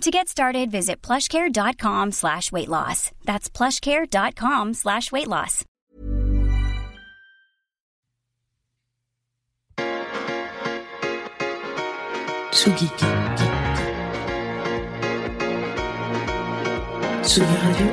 To 0.00 0.10
get 0.10 0.28
started, 0.28 0.70
visit 0.70 1.00
plushcare.com 1.02 2.12
slash 2.12 2.52
weight 2.52 2.68
loss. 2.68 3.10
That's 3.24 3.48
plushcare.com 3.48 4.74
slash 4.74 5.10
weight 5.12 5.28
loss. 5.28 5.64
Tsugi. 12.52 12.88
Tsugi 17.22 17.56
Radio. 17.64 17.88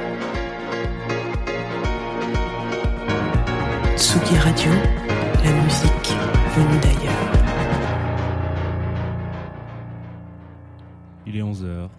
Tsugi 3.95 4.35
Radio, 4.45 4.71
la 5.43 5.51
musique 5.63 6.09
venue 6.55 6.79
d'ailleurs. 6.81 7.31
Il 11.25 11.37
est 11.37 11.41
11h. 11.41 11.89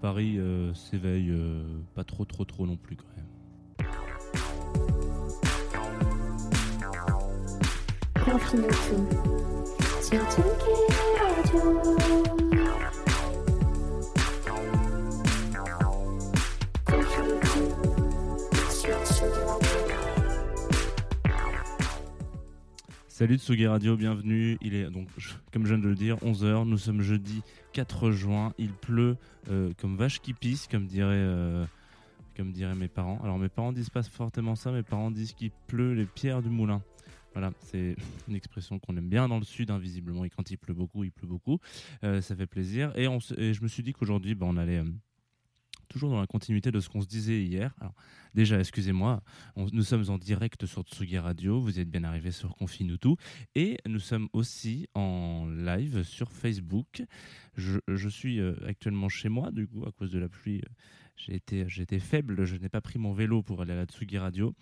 Paris 0.00 0.38
euh, 0.38 0.74
s'éveille 0.74 1.30
euh, 1.30 1.62
pas 1.94 2.04
trop 2.04 2.24
trop 2.24 2.44
trop 2.44 2.66
non 2.66 2.76
plus 2.76 2.96
quand 2.96 3.04
même. 3.16 3.26
Salut 23.08 23.38
Tsugi 23.38 23.66
Radio, 23.66 23.96
bienvenue. 23.96 24.58
Il 24.60 24.74
est 24.74 24.90
donc, 24.90 25.08
comme 25.50 25.64
je 25.64 25.74
viens 25.74 25.82
de 25.82 25.88
le 25.88 25.94
dire, 25.94 26.16
11h. 26.18 26.68
Nous 26.68 26.76
sommes 26.76 27.00
jeudi 27.00 27.42
4 27.76 28.10
juin. 28.10 28.54
Il 28.56 28.72
pleut 28.72 29.18
euh, 29.50 29.70
comme 29.76 29.96
vache 29.96 30.22
qui 30.22 30.32
pisse, 30.32 30.66
comme 30.66 30.86
dirait, 30.86 31.12
euh, 31.12 31.66
comme 32.34 32.50
diraient 32.50 32.74
mes 32.74 32.88
parents. 32.88 33.20
Alors 33.22 33.38
mes 33.38 33.50
parents 33.50 33.70
disent 33.70 33.90
pas 33.90 34.02
fortement 34.02 34.56
ça, 34.56 34.72
mes 34.72 34.82
parents 34.82 35.10
disent 35.10 35.34
qu'il 35.34 35.50
pleut 35.66 35.92
les 35.92 36.06
pierres 36.06 36.40
du 36.40 36.48
moulin. 36.48 36.80
Voilà, 37.34 37.52
c'est 37.60 37.94
une 38.28 38.34
expression 38.34 38.78
qu'on 38.78 38.96
aime 38.96 39.10
bien 39.10 39.28
dans 39.28 39.36
le 39.36 39.44
sud, 39.44 39.70
hein, 39.70 39.78
visiblement. 39.78 40.24
Et 40.24 40.30
quand 40.30 40.50
il 40.50 40.56
pleut 40.56 40.72
beaucoup, 40.72 41.04
il 41.04 41.12
pleut 41.12 41.28
beaucoup. 41.28 41.58
Euh, 42.02 42.22
ça 42.22 42.34
fait 42.34 42.46
plaisir. 42.46 42.92
Et, 42.96 43.04
je 43.04 43.62
me 43.62 43.68
suis 43.68 43.82
dit 43.82 43.92
qu'aujourd'hui, 43.92 44.34
bah, 44.34 44.46
on 44.48 44.56
allait 44.56 44.82
toujours 45.88 46.10
dans 46.10 46.20
la 46.20 46.26
continuité 46.26 46.70
de 46.70 46.80
ce 46.80 46.88
qu'on 46.88 47.00
se 47.00 47.06
disait 47.06 47.42
hier. 47.42 47.74
Déjà, 48.34 48.58
excusez-moi, 48.58 49.22
nous 49.56 49.82
sommes 49.82 50.08
en 50.10 50.18
direct 50.18 50.66
sur 50.66 50.82
Tsugi 50.82 51.18
Radio. 51.18 51.60
Vous 51.60 51.80
êtes 51.80 51.90
bien 51.90 52.04
arrivés 52.04 52.32
sur 52.32 52.54
Confine 52.56 52.98
tout. 52.98 53.16
Et 53.54 53.78
nous 53.86 53.98
sommes 53.98 54.28
aussi 54.32 54.88
en 54.94 55.46
live 55.46 56.02
sur 56.02 56.30
Facebook. 56.32 57.02
Je, 57.56 57.78
je 57.88 58.08
suis 58.08 58.40
euh, 58.40 58.54
actuellement 58.66 59.08
chez 59.08 59.28
moi, 59.28 59.50
du 59.50 59.66
coup, 59.66 59.84
à 59.86 59.92
cause 59.92 60.10
de 60.10 60.18
la 60.18 60.28
pluie. 60.28 60.60
euh, 60.66 60.70
J'ai 61.16 61.34
été, 61.34 61.60
été 61.60 61.98
faible, 61.98 62.44
je 62.44 62.56
n'ai 62.56 62.68
pas 62.68 62.80
pris 62.80 62.98
mon 62.98 63.12
vélo 63.12 63.42
pour 63.42 63.62
aller 63.62 63.72
à 63.72 63.76
la 63.76 63.84
Tsugi 63.84 64.18
Radio. 64.18 64.54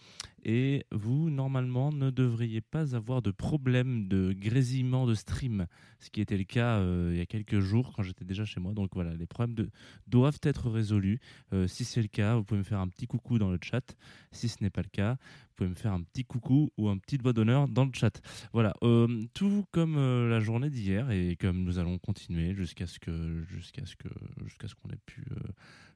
Et 0.44 0.84
vous, 0.92 1.30
normalement, 1.30 1.90
ne 1.90 2.10
devriez 2.10 2.60
pas 2.60 2.94
avoir 2.94 3.22
de 3.22 3.30
problème 3.30 4.08
de 4.08 4.32
grésillement 4.32 5.06
de 5.06 5.14
stream, 5.14 5.66
ce 5.98 6.10
qui 6.10 6.20
était 6.20 6.36
le 6.36 6.44
cas 6.44 6.78
euh, 6.78 7.10
il 7.12 7.18
y 7.18 7.20
a 7.20 7.26
quelques 7.26 7.60
jours 7.60 7.92
quand 7.94 8.02
j'étais 8.02 8.24
déjà 8.24 8.44
chez 8.44 8.60
moi. 8.60 8.72
Donc 8.72 8.90
voilà, 8.94 9.14
les 9.14 9.26
problèmes 9.26 9.68
doivent 10.06 10.38
être 10.42 10.70
résolus. 10.70 11.18
Euh, 11.52 11.66
si 11.66 11.84
c'est 11.84 12.02
le 12.02 12.08
cas, 12.08 12.36
vous 12.36 12.44
pouvez 12.44 12.58
me 12.58 12.64
faire 12.64 12.80
un 12.80 12.88
petit 12.88 13.06
coucou 13.06 13.38
dans 13.38 13.50
le 13.50 13.58
chat. 13.60 13.96
Si 14.32 14.48
ce 14.48 14.62
n'est 14.62 14.70
pas 14.70 14.82
le 14.82 14.90
cas, 14.90 15.14
vous 15.14 15.54
pouvez 15.56 15.70
me 15.70 15.74
faire 15.74 15.92
un 15.92 16.02
petit 16.02 16.24
coucou 16.24 16.70
ou 16.76 16.88
un 16.88 16.98
petit 16.98 17.16
doigt 17.18 17.32
d'honneur 17.32 17.66
dans 17.66 17.86
le 17.86 17.92
chat. 17.94 18.20
Voilà, 18.52 18.74
euh, 18.82 19.24
tout 19.32 19.64
comme 19.72 19.96
la 20.28 20.40
journée 20.40 20.70
d'hier 20.70 21.10
et 21.10 21.36
comme 21.36 21.64
nous 21.64 21.78
allons 21.78 21.98
continuer 21.98 22.54
jusqu'à 22.54 22.86
ce 22.86 22.98
qu'on 22.98 24.90
ait 24.90 24.98
euh, 25.30 25.34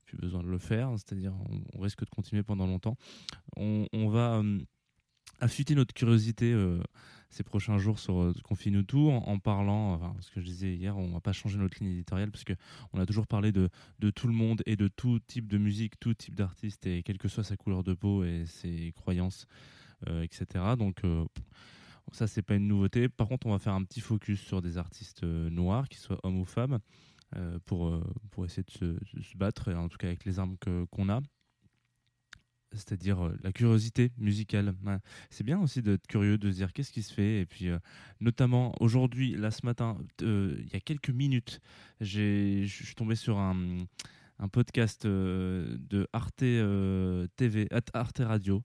plus 0.08 0.16
besoin 0.16 0.42
de 0.42 0.48
le 0.48 0.58
faire, 0.58 0.90
c'est-à-dire 0.92 1.34
on, 1.74 1.80
risque 1.80 2.04
de 2.04 2.10
continuer 2.10 2.42
pendant 2.42 2.66
longtemps. 2.66 2.96
On, 3.56 4.08
va 4.08 4.38
euh, 4.38 4.58
affûter 5.40 5.74
notre 5.74 5.92
curiosité 5.92 6.52
euh, 6.52 6.80
ces 7.30 7.42
prochains 7.42 7.78
jours 7.78 7.98
sur 7.98 8.20
euh, 8.20 8.34
Confine-nous 8.42 8.84
tout 8.84 9.10
en, 9.10 9.38
parlant, 9.38 9.92
enfin, 9.92 10.16
ce 10.20 10.30
que 10.30 10.40
je 10.40 10.46
disais 10.46 10.74
hier, 10.74 10.96
on 10.96 11.08
va 11.08 11.20
pas 11.20 11.32
changer 11.32 11.58
notre 11.58 11.78
ligne 11.80 11.92
éditoriale 11.92 12.30
parce 12.30 12.44
que 12.44 12.54
on 12.92 13.00
a 13.00 13.06
toujours 13.06 13.26
parlé 13.26 13.52
de, 13.52 13.68
tout 14.14 14.26
le 14.26 14.32
monde 14.32 14.62
et 14.66 14.76
de 14.76 14.88
tout 14.88 15.18
type 15.20 15.46
de 15.46 15.58
musique, 15.58 16.00
tout 16.00 16.14
type 16.14 16.34
d'artiste 16.34 16.86
et 16.86 17.02
quelle 17.02 17.18
que 17.18 17.28
soit 17.28 17.44
sa 17.44 17.56
couleur 17.56 17.84
de 17.84 17.92
peau 17.92 18.24
et 18.24 18.46
ses 18.46 18.92
croyances, 18.96 19.46
euh, 20.08 20.22
etc. 20.22 20.46
Donc 20.78 21.04
euh, 21.04 21.26
ça 22.12 22.26
c'est 22.26 22.42
pas 22.42 22.54
une 22.54 22.66
nouveauté. 22.66 23.08
Par 23.08 23.28
contre, 23.28 23.46
on 23.46 23.50
va 23.50 23.58
faire 23.58 23.74
un 23.74 23.84
petit 23.84 24.00
focus 24.00 24.40
sur 24.40 24.62
des 24.62 24.78
artistes 24.78 25.22
euh, 25.24 25.50
noirs, 25.50 25.88
qu'ils 25.88 26.00
soient 26.00 26.18
hommes 26.22 26.40
ou 26.40 26.44
femmes, 26.44 26.74
euh, 26.74 26.78
pour, 27.66 27.88
euh, 27.88 28.02
pour 28.30 28.44
essayer 28.44 28.62
de 28.62 28.98
se, 29.22 29.36
battre, 29.36 29.72
en 29.72 29.88
tout 29.88 29.98
cas 29.98 30.08
avec 30.08 30.24
les 30.24 30.38
armes 30.38 30.56
qu'on 30.90 31.08
a. 31.08 31.20
C'est-à-dire 32.72 33.24
euh, 33.24 33.38
la 33.42 33.52
curiosité 33.52 34.12
musicale. 34.18 34.74
C'est 35.30 35.44
bien 35.44 35.58
aussi 35.58 35.82
d'être 35.82 36.06
curieux, 36.06 36.36
de 36.36 36.50
se 36.50 36.56
dire 36.56 36.72
qu'est-ce 36.72 36.92
qui 36.92 37.02
se 37.02 37.14
fait. 37.14 37.40
Et 37.40 37.46
puis, 37.46 37.68
euh, 37.68 37.78
notamment 38.20 38.74
aujourd'hui, 38.80 39.34
là 39.34 39.50
ce 39.50 39.64
matin, 39.64 39.96
euh, 40.22 40.56
il 40.60 40.72
y 40.72 40.76
a 40.76 40.80
quelques 40.80 41.10
minutes, 41.10 41.60
je 42.00 42.66
suis 42.66 42.94
tombé 42.94 43.14
sur 43.14 43.38
un, 43.38 43.78
un 44.38 44.48
podcast 44.48 45.04
euh, 45.04 45.76
de 45.78 46.06
Arte 46.12 46.42
euh, 46.42 47.26
TV, 47.36 47.68
Arte 47.92 48.18
Radio, 48.20 48.62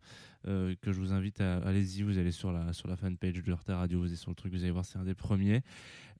euh, 0.48 0.76
que 0.82 0.92
je 0.92 1.00
vous 1.00 1.14
invite 1.14 1.42
à 1.42 1.58
allez-y, 1.58 2.04
vous 2.04 2.18
allez 2.18 2.32
sur 2.32 2.52
la 2.52 2.74
sur 2.74 2.88
la 2.88 2.96
fanpage 2.96 3.42
de 3.42 3.52
Arte 3.52 3.70
Radio, 3.70 4.00
vous 4.00 4.06
allez 4.06 4.16
sur 4.16 4.32
le 4.32 4.36
truc, 4.36 4.54
vous 4.54 4.64
allez 4.64 4.72
voir, 4.72 4.86
c'est 4.86 5.00
un 5.00 5.06
des 5.06 5.16
premiers. 5.16 5.62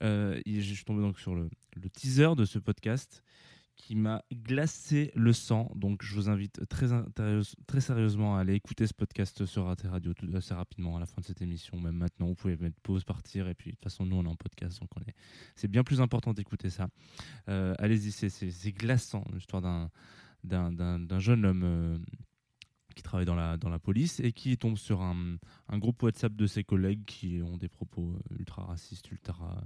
Je 0.02 0.42
suis 0.62 0.86
tombé 0.86 1.02
donc 1.02 1.20
sur 1.20 1.36
le 1.36 1.50
teaser 1.94 2.36
de 2.36 2.46
ce 2.46 2.60
podcast 2.60 3.24
qui 3.76 3.96
m'a 3.96 4.24
glacé 4.32 5.12
le 5.16 5.34
sang. 5.34 5.72
Donc 5.76 6.04
je 6.04 6.14
vous 6.16 6.30
invite 6.30 6.62
très, 6.70 6.88
sérieusement 7.82 8.38
à 8.38 8.42
aller 8.42 8.54
écouter 8.54 8.88
ce 8.88 8.94
podcast 8.94 9.46
sur 9.46 9.68
Arte 9.68 9.82
Radio 9.84 10.14
tout, 10.14 10.28
assez 10.36 10.54
rapidement 10.54 10.96
à 10.98 11.00
la 11.00 11.06
fin 11.06 11.20
de 11.22 11.26
cette 11.26 11.42
émission, 11.42 11.80
même 11.80 11.96
maintenant. 11.98 12.28
Vous 12.28 12.36
pouvez 12.36 12.56
mettre 12.58 12.80
pause, 12.82 13.04
partir, 13.04 13.48
et 13.50 13.56
puis 13.56 13.72
de 13.72 13.76
toute 13.76 13.84
façon 13.84 14.06
nous 14.06 14.16
on 14.16 14.24
est 14.24 14.28
en 14.30 14.36
podcast, 14.36 14.80
donc 14.80 14.90
on 14.96 15.02
est. 15.02 15.16
C'est 15.56 15.68
bien 15.68 15.84
plus 15.84 16.02
important 16.02 16.34
d'écouter 16.34 16.70
ça. 16.70 16.88
Euh, 17.50 17.74
Allez-y, 17.80 18.12
c'est- 18.12 18.72
glaçant, 18.72 19.24
l'histoire 19.34 19.62
d'un 19.62 19.90
d'un 20.44 21.20
jeune 21.20 21.46
homme. 21.46 21.64
euh, 21.64 21.98
qui 22.94 23.04
travaille 23.04 23.26
dans 23.26 23.36
la, 23.36 23.58
dans 23.58 23.70
la 23.70 23.80
police 23.80 24.20
et 24.20 24.32
qui 24.32 24.58
tombe 24.58 24.78
sur 24.78 25.02
un, 25.02 25.38
un 25.70 25.78
groupe 25.78 26.02
WhatsApp 26.04 26.36
de 26.36 26.48
ses 26.48 26.64
collègues 26.64 27.06
qui 27.06 27.42
ont 27.44 27.58
des 27.58 27.70
propos 27.70 28.14
euh, 28.14 28.36
ultra 28.40 28.64
racistes, 28.64 29.12
ultra 29.12 29.64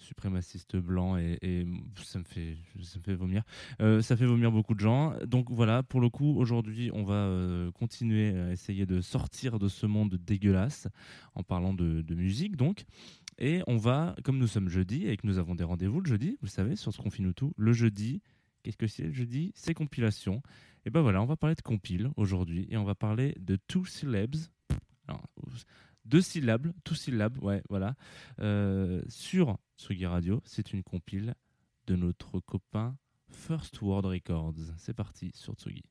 suprémacistes 0.00 0.76
blancs 0.76 1.18
et, 1.20 1.66
ça, 2.02 2.18
me 2.18 2.24
fait, 2.24 2.56
ça 2.82 2.98
me 2.98 3.04
fait 3.04 3.14
vomir. 3.14 3.42
Euh, 3.80 4.02
ça 4.02 4.16
fait 4.16 4.26
vomir 4.26 4.50
beaucoup 4.50 4.74
de 4.74 4.80
gens. 4.80 5.14
Donc 5.26 5.50
voilà, 5.50 5.82
pour 5.82 6.00
le 6.00 6.08
coup, 6.08 6.34
aujourd'hui, 6.38 6.90
on 6.94 7.04
va 7.04 7.14
euh, 7.14 7.70
continuer 7.72 8.36
à 8.38 8.50
essayer 8.50 8.86
de 8.86 9.00
sortir 9.00 9.58
de 9.58 9.68
ce 9.68 9.86
monde 9.86 10.14
dégueulasse 10.14 10.88
en 11.34 11.42
parlant 11.42 11.74
de, 11.74 12.02
de 12.02 12.14
musique 12.14 12.56
donc. 12.56 12.84
Et 13.38 13.62
on 13.66 13.76
va, 13.76 14.14
comme 14.22 14.38
nous 14.38 14.46
sommes 14.46 14.68
jeudi 14.68 15.06
et 15.06 15.16
que 15.16 15.26
nous 15.26 15.38
avons 15.38 15.54
des 15.54 15.64
rendez-vous 15.64 16.00
le 16.00 16.06
jeudi, 16.06 16.36
vous 16.42 16.48
savez, 16.48 16.76
sur 16.76 16.92
ce 16.92 17.00
qu'on 17.00 17.10
finit 17.10 17.32
tout, 17.32 17.54
le 17.56 17.72
jeudi, 17.72 18.20
qu'est-ce 18.62 18.76
que 18.76 18.86
c'est? 18.86 19.04
Le 19.04 19.12
jeudi 19.12 19.52
C'est 19.54 19.74
compilation. 19.74 20.42
Et 20.84 20.90
ben 20.90 21.02
voilà, 21.02 21.22
on 21.22 21.26
va 21.26 21.36
parler 21.36 21.56
de 21.56 21.62
compile 21.62 22.10
aujourd'hui 22.16 22.66
et 22.70 22.76
on 22.76 22.84
va 22.84 22.94
parler 22.94 23.34
de 23.38 23.56
Two 23.56 23.84
Syllabs. 23.84 24.36
Alors, 25.06 25.22
deux 26.04 26.22
syllabes, 26.22 26.72
Two 26.84 26.94
Syllabes, 26.94 27.42
ouais, 27.42 27.62
voilà. 27.68 27.94
Euh, 28.40 29.02
sur 29.08 29.58
Tsugi 29.76 30.06
Radio, 30.06 30.40
c'est 30.44 30.72
une 30.72 30.82
compile 30.82 31.34
de 31.86 31.96
notre 31.96 32.40
copain 32.40 32.96
First 33.30 33.80
World 33.82 34.06
Records. 34.06 34.54
C'est 34.78 34.94
parti 34.94 35.30
sur 35.34 35.54
Tsugi. 35.54 35.84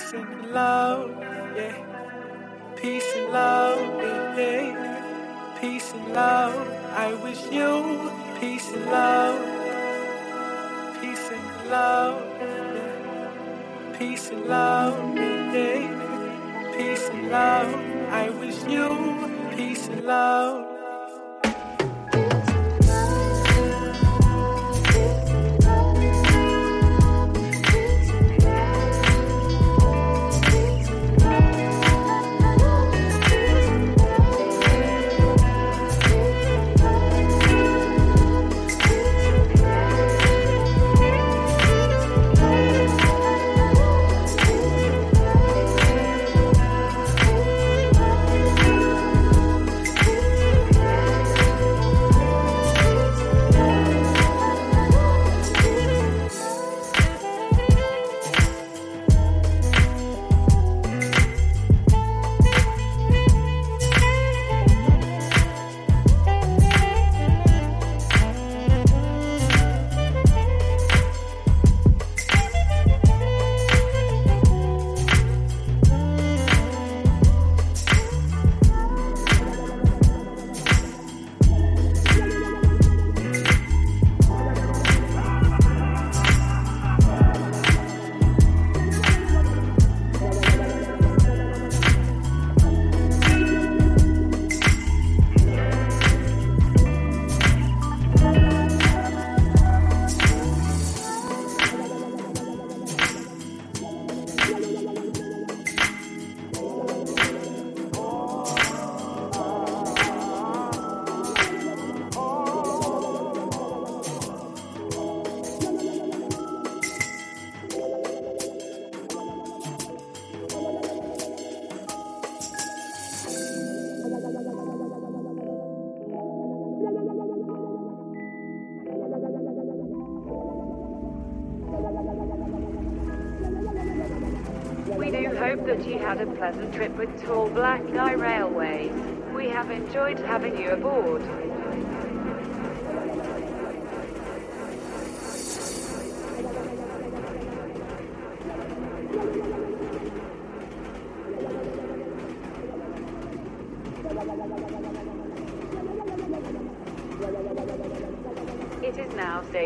Peace 0.00 0.12
and 0.14 0.52
love, 0.52 1.10
yeah. 1.56 1.76
Peace 2.76 3.12
and 3.16 3.32
love, 3.32 4.38
yeah. 4.38 5.58
Peace 5.60 5.92
and 5.94 6.12
love. 6.14 6.68
I 6.96 7.14
wish 7.24 7.42
you 7.52 8.10
peace 8.40 8.70
and 8.72 8.86
love. 8.86 9.66
Peace 11.00 11.30
and 11.32 11.70
love, 11.70 12.22
yeah. 12.40 13.98
Peace 13.98 14.30
and 14.30 14.46
love, 14.46 15.16
yeah. 15.16 16.74
Peace 16.76 17.08
and 17.10 17.30
love. 17.30 17.74
I 18.10 18.30
wish 18.40 18.64
you 18.66 18.88
peace 19.56 19.88
and 19.88 20.04
love. 20.06 20.79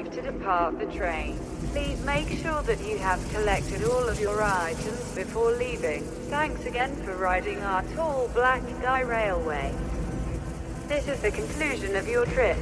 Safe 0.05 0.15
to 0.15 0.23
depart 0.23 0.79
the 0.79 0.87
train. 0.87 1.39
Please 1.73 2.03
make 2.05 2.29
sure 2.29 2.63
that 2.63 2.81
you 2.87 2.99
have 2.99 3.21
collected 3.33 3.85
all 3.85 4.09
of 4.09 4.21
your 4.21 4.43
items 4.43 5.15
before 5.15 5.53
leaving. 5.53 6.03
Thanks 6.31 6.65
again 6.67 6.95
for 7.05 7.17
riding 7.17 7.59
our 7.61 7.83
tall 7.95 8.29
black 8.35 8.63
guy 8.83 9.01
railway. 9.01 9.75
This 10.89 11.09
is 11.09 11.21
the 11.21 11.31
conclusion 11.31 11.97
of 11.97 12.09
your 12.09 12.27
trip. 12.27 12.57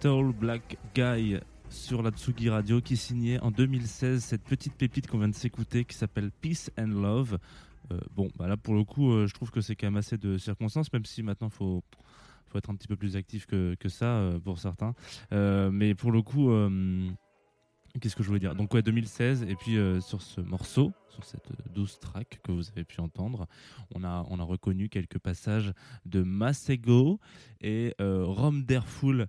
Tall 0.00 0.32
Black 0.34 0.76
Guy 0.94 1.40
sur 1.70 2.02
la 2.02 2.10
Tsugi 2.10 2.50
Radio 2.50 2.82
qui 2.82 2.96
signait 2.96 3.40
en 3.40 3.50
2016 3.50 4.22
cette 4.22 4.42
petite 4.42 4.74
pépite 4.74 5.06
qu'on 5.06 5.18
vient 5.18 5.28
de 5.28 5.34
s'écouter 5.34 5.86
qui 5.86 5.96
s'appelle 5.96 6.30
Peace 6.42 6.70
and 6.78 6.88
Love. 6.88 7.38
Euh, 7.92 8.00
bon, 8.14 8.28
bah 8.36 8.48
là 8.48 8.56
pour 8.56 8.74
le 8.74 8.84
coup, 8.84 9.12
euh, 9.12 9.26
je 9.26 9.34
trouve 9.34 9.50
que 9.50 9.60
c'est 9.60 9.76
quand 9.76 9.86
même 9.86 9.96
assez 9.96 10.18
de 10.18 10.38
circonstances, 10.38 10.92
même 10.92 11.04
si 11.04 11.22
maintenant 11.22 11.50
faut 11.50 11.82
faut 12.46 12.58
être 12.58 12.70
un 12.70 12.76
petit 12.76 12.88
peu 12.88 12.96
plus 12.96 13.16
actif 13.16 13.46
que, 13.46 13.74
que 13.80 13.88
ça 13.88 14.06
euh, 14.06 14.38
pour 14.38 14.58
certains. 14.58 14.94
Mais 15.32 15.94
pour 15.94 16.12
le 16.12 16.22
coup, 16.22 16.50
qu'est-ce 18.00 18.16
que 18.16 18.22
je 18.22 18.28
voulais 18.28 18.40
dire? 18.40 18.54
Donc 18.54 18.72
ouais, 18.74 18.82
2016 18.82 19.42
et 19.42 19.56
puis 19.56 19.76
sur 20.00 20.22
ce 20.22 20.40
morceau, 20.40 20.92
sur 21.14 21.24
cette 21.24 21.52
douce 21.72 22.00
track 22.00 22.40
que 22.42 22.50
vous 22.50 22.68
avez 22.70 22.84
pu 22.84 23.00
entendre, 23.00 23.46
on 23.94 24.02
a 24.02 24.26
on 24.30 24.40
a 24.40 24.42
reconnu 24.42 24.88
quelques 24.88 25.18
passages 25.18 25.72
de 26.04 26.22
Masego 26.22 27.20
et 27.60 27.94
euh, 28.00 28.24
Rom 28.26 28.64
Derful. 28.64 29.26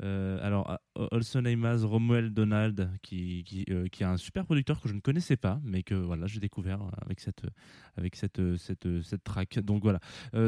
Euh, 0.00 0.46
alors, 0.46 0.78
also 1.10 1.40
name 1.40 1.64
as 1.64 1.84
Romuald 1.84 2.32
Donald, 2.32 2.90
qui, 3.02 3.42
qui, 3.44 3.64
euh, 3.70 3.88
qui 3.88 4.04
est 4.04 4.06
un 4.06 4.16
super 4.16 4.44
producteur 4.44 4.80
que 4.80 4.88
je 4.88 4.94
ne 4.94 5.00
connaissais 5.00 5.36
pas, 5.36 5.60
mais 5.64 5.82
que 5.82 5.94
voilà, 5.94 6.26
j'ai 6.26 6.40
découvert 6.40 6.80
avec 7.02 7.20
cette, 7.20 7.42
avec 7.96 8.14
cette, 8.16 8.40
cette, 8.56 9.02
cette 9.02 9.24
track. 9.24 9.58
Donc 9.60 9.82
voilà, 9.82 10.00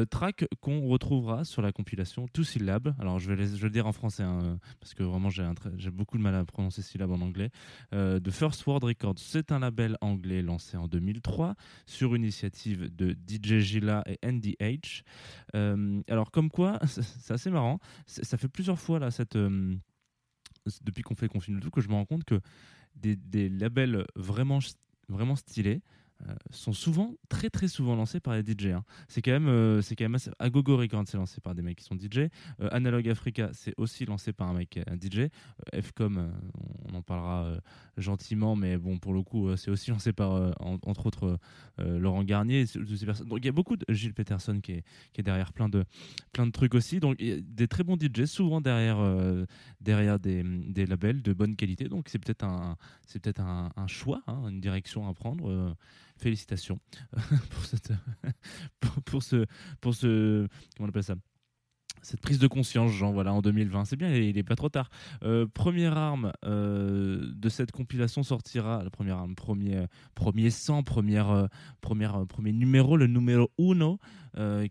track 0.09 0.45
qu'on 0.61 0.87
retrouvera 0.87 1.43
sur 1.43 1.61
la 1.61 1.71
compilation 1.71 2.27
Two 2.27 2.43
Syllabes. 2.43 2.93
Alors, 2.99 3.19
je 3.19 3.31
vais, 3.31 3.45
je 3.45 3.55
vais 3.55 3.67
le 3.67 3.69
dire 3.69 3.87
en 3.87 3.93
français, 3.93 4.23
hein, 4.23 4.57
parce 4.79 4.93
que 4.93 5.03
vraiment, 5.03 5.29
j'ai 5.29 5.91
beaucoup 5.91 6.17
de 6.17 6.23
mal 6.23 6.35
à 6.35 6.45
prononcer 6.45 6.81
syllabes 6.81 7.11
en 7.11 7.21
anglais. 7.21 7.49
The 7.91 8.31
First 8.31 8.65
World 8.65 8.83
Records, 8.83 9.19
c'est 9.19 9.51
un 9.51 9.59
label 9.59 9.97
anglais 10.01 10.41
lancé 10.41 10.77
en 10.77 10.80
2003 10.87 11.55
sur 11.85 12.15
initiative 12.15 12.93
de 12.95 13.11
DJ 13.11 13.59
Gila 13.59 14.03
et 14.07 14.19
NDH. 14.23 15.03
Euh, 15.55 16.01
alors, 16.07 16.31
comme 16.31 16.49
quoi, 16.49 16.79
c'est 16.87 17.33
assez 17.33 17.49
marrant. 17.49 17.79
Ça 18.05 18.37
fait 18.37 18.47
plusieurs 18.47 18.79
fois 18.79 18.99
là 18.99 19.09
euh, 19.35 19.75
depuis 20.83 21.03
qu'on 21.03 21.15
fait 21.15 21.27
Confine 21.27 21.55
le 21.55 21.61
tout 21.61 21.71
que 21.71 21.81
je 21.81 21.89
me 21.89 21.93
rends 21.93 22.05
compte 22.05 22.23
que 22.23 22.39
des, 22.95 23.15
des 23.15 23.49
labels 23.49 24.05
vraiment 24.15 24.59
vraiment 25.09 25.35
stylés 25.35 25.81
sont 26.51 26.73
souvent 26.73 27.15
très 27.29 27.49
très 27.49 27.67
souvent 27.67 27.95
lancés 27.95 28.19
par 28.19 28.35
les 28.35 28.43
DJ. 28.43 28.67
hein. 28.67 28.83
C'est 29.07 29.21
quand 29.21 29.31
même 29.31 29.47
euh, 29.47 29.81
c'est 29.81 29.95
quand 29.95 30.05
même 30.05 30.15
assez... 30.15 30.31
Agogo 30.39 30.77
Records 30.77 31.03
c'est 31.07 31.17
lancé 31.17 31.41
par 31.41 31.55
des 31.55 31.61
mecs 31.61 31.77
qui 31.77 31.83
sont 31.85 31.95
DJ. 31.95 32.17
Euh, 32.19 32.69
Analog 32.71 33.07
Africa 33.09 33.49
c'est 33.53 33.73
aussi 33.77 34.05
lancé 34.05 34.33
par 34.33 34.47
un 34.49 34.53
mec 34.53 34.79
un 34.87 34.95
DJ. 34.95 35.29
Euh, 35.73 35.81
Fcom 35.81 36.17
euh, 36.17 36.27
on 36.91 36.95
en 36.95 37.01
parlera 37.01 37.45
euh, 37.45 37.59
gentiment 37.97 38.55
mais 38.55 38.77
bon 38.77 38.97
pour 38.99 39.13
le 39.13 39.21
coup 39.23 39.47
euh, 39.49 39.55
c'est 39.57 39.71
aussi 39.71 39.89
lancé 39.91 40.13
par 40.13 40.33
euh, 40.33 40.51
en- 40.59 40.77
entre 40.83 41.05
autres 41.07 41.39
euh, 41.79 41.99
Laurent 41.99 42.23
Garnier. 42.23 42.65
Donc 42.75 43.39
il 43.41 43.45
y 43.45 43.49
a 43.49 43.51
beaucoup 43.51 43.77
de 43.77 43.85
Gilles 43.93 44.13
Peterson 44.13 44.59
qui 44.61 44.73
est, 44.73 44.83
qui 45.13 45.21
est 45.21 45.23
derrière 45.23 45.53
plein 45.53 45.69
de 45.69 45.83
plein 46.33 46.45
de 46.45 46.51
trucs 46.51 46.75
aussi. 46.75 46.99
Donc 46.99 47.19
y 47.21 47.31
a 47.31 47.37
des 47.41 47.67
très 47.67 47.83
bons 47.83 47.97
DJ 47.97 48.25
souvent 48.25 48.61
derrière 48.61 48.99
euh, 48.99 49.45
derrière 49.79 50.19
des, 50.19 50.43
des 50.43 50.85
labels 50.85 51.21
de 51.21 51.33
bonne 51.33 51.55
qualité. 51.55 51.85
Donc 51.89 52.07
c'est 52.09 52.19
peut-être 52.19 52.43
un, 52.43 52.77
un, 53.39 53.71
un 53.75 53.87
choix, 53.87 54.21
hein, 54.27 54.47
une 54.49 54.59
direction 54.61 55.07
à 55.07 55.13
prendre. 55.13 55.75
Félicitations 56.21 56.79
pour, 57.49 57.65
cette, 57.65 57.91
ce, 59.21 59.45
pour 59.79 59.95
ce, 59.95 60.47
comment 60.77 60.85
on 60.85 60.89
appelle 60.89 61.03
ça? 61.03 61.15
Cette 62.03 62.21
prise 62.21 62.39
de 62.39 62.47
conscience, 62.47 62.91
Jean, 62.91 63.11
voilà, 63.11 63.33
en 63.33 63.41
2020. 63.41 63.85
C'est 63.85 63.95
bien, 63.95 64.13
il 64.13 64.35
n'est 64.35 64.43
pas 64.43 64.55
trop 64.55 64.69
tard. 64.69 64.89
Euh, 65.23 65.45
première 65.45 65.97
arme 65.97 66.31
euh, 66.45 67.31
de 67.35 67.49
cette 67.49 67.71
compilation 67.71 68.23
sortira, 68.23 68.83
la 68.83 68.89
première 68.89 69.17
arme, 69.17 69.35
premier, 69.35 69.85
premier 70.15 70.49
sang, 70.49 70.81
première, 70.81 71.29
euh, 71.29 71.47
première, 71.79 72.25
premier 72.25 72.53
numéro, 72.53 72.97
le 72.97 73.07
numéro 73.07 73.51
uno, 73.59 73.99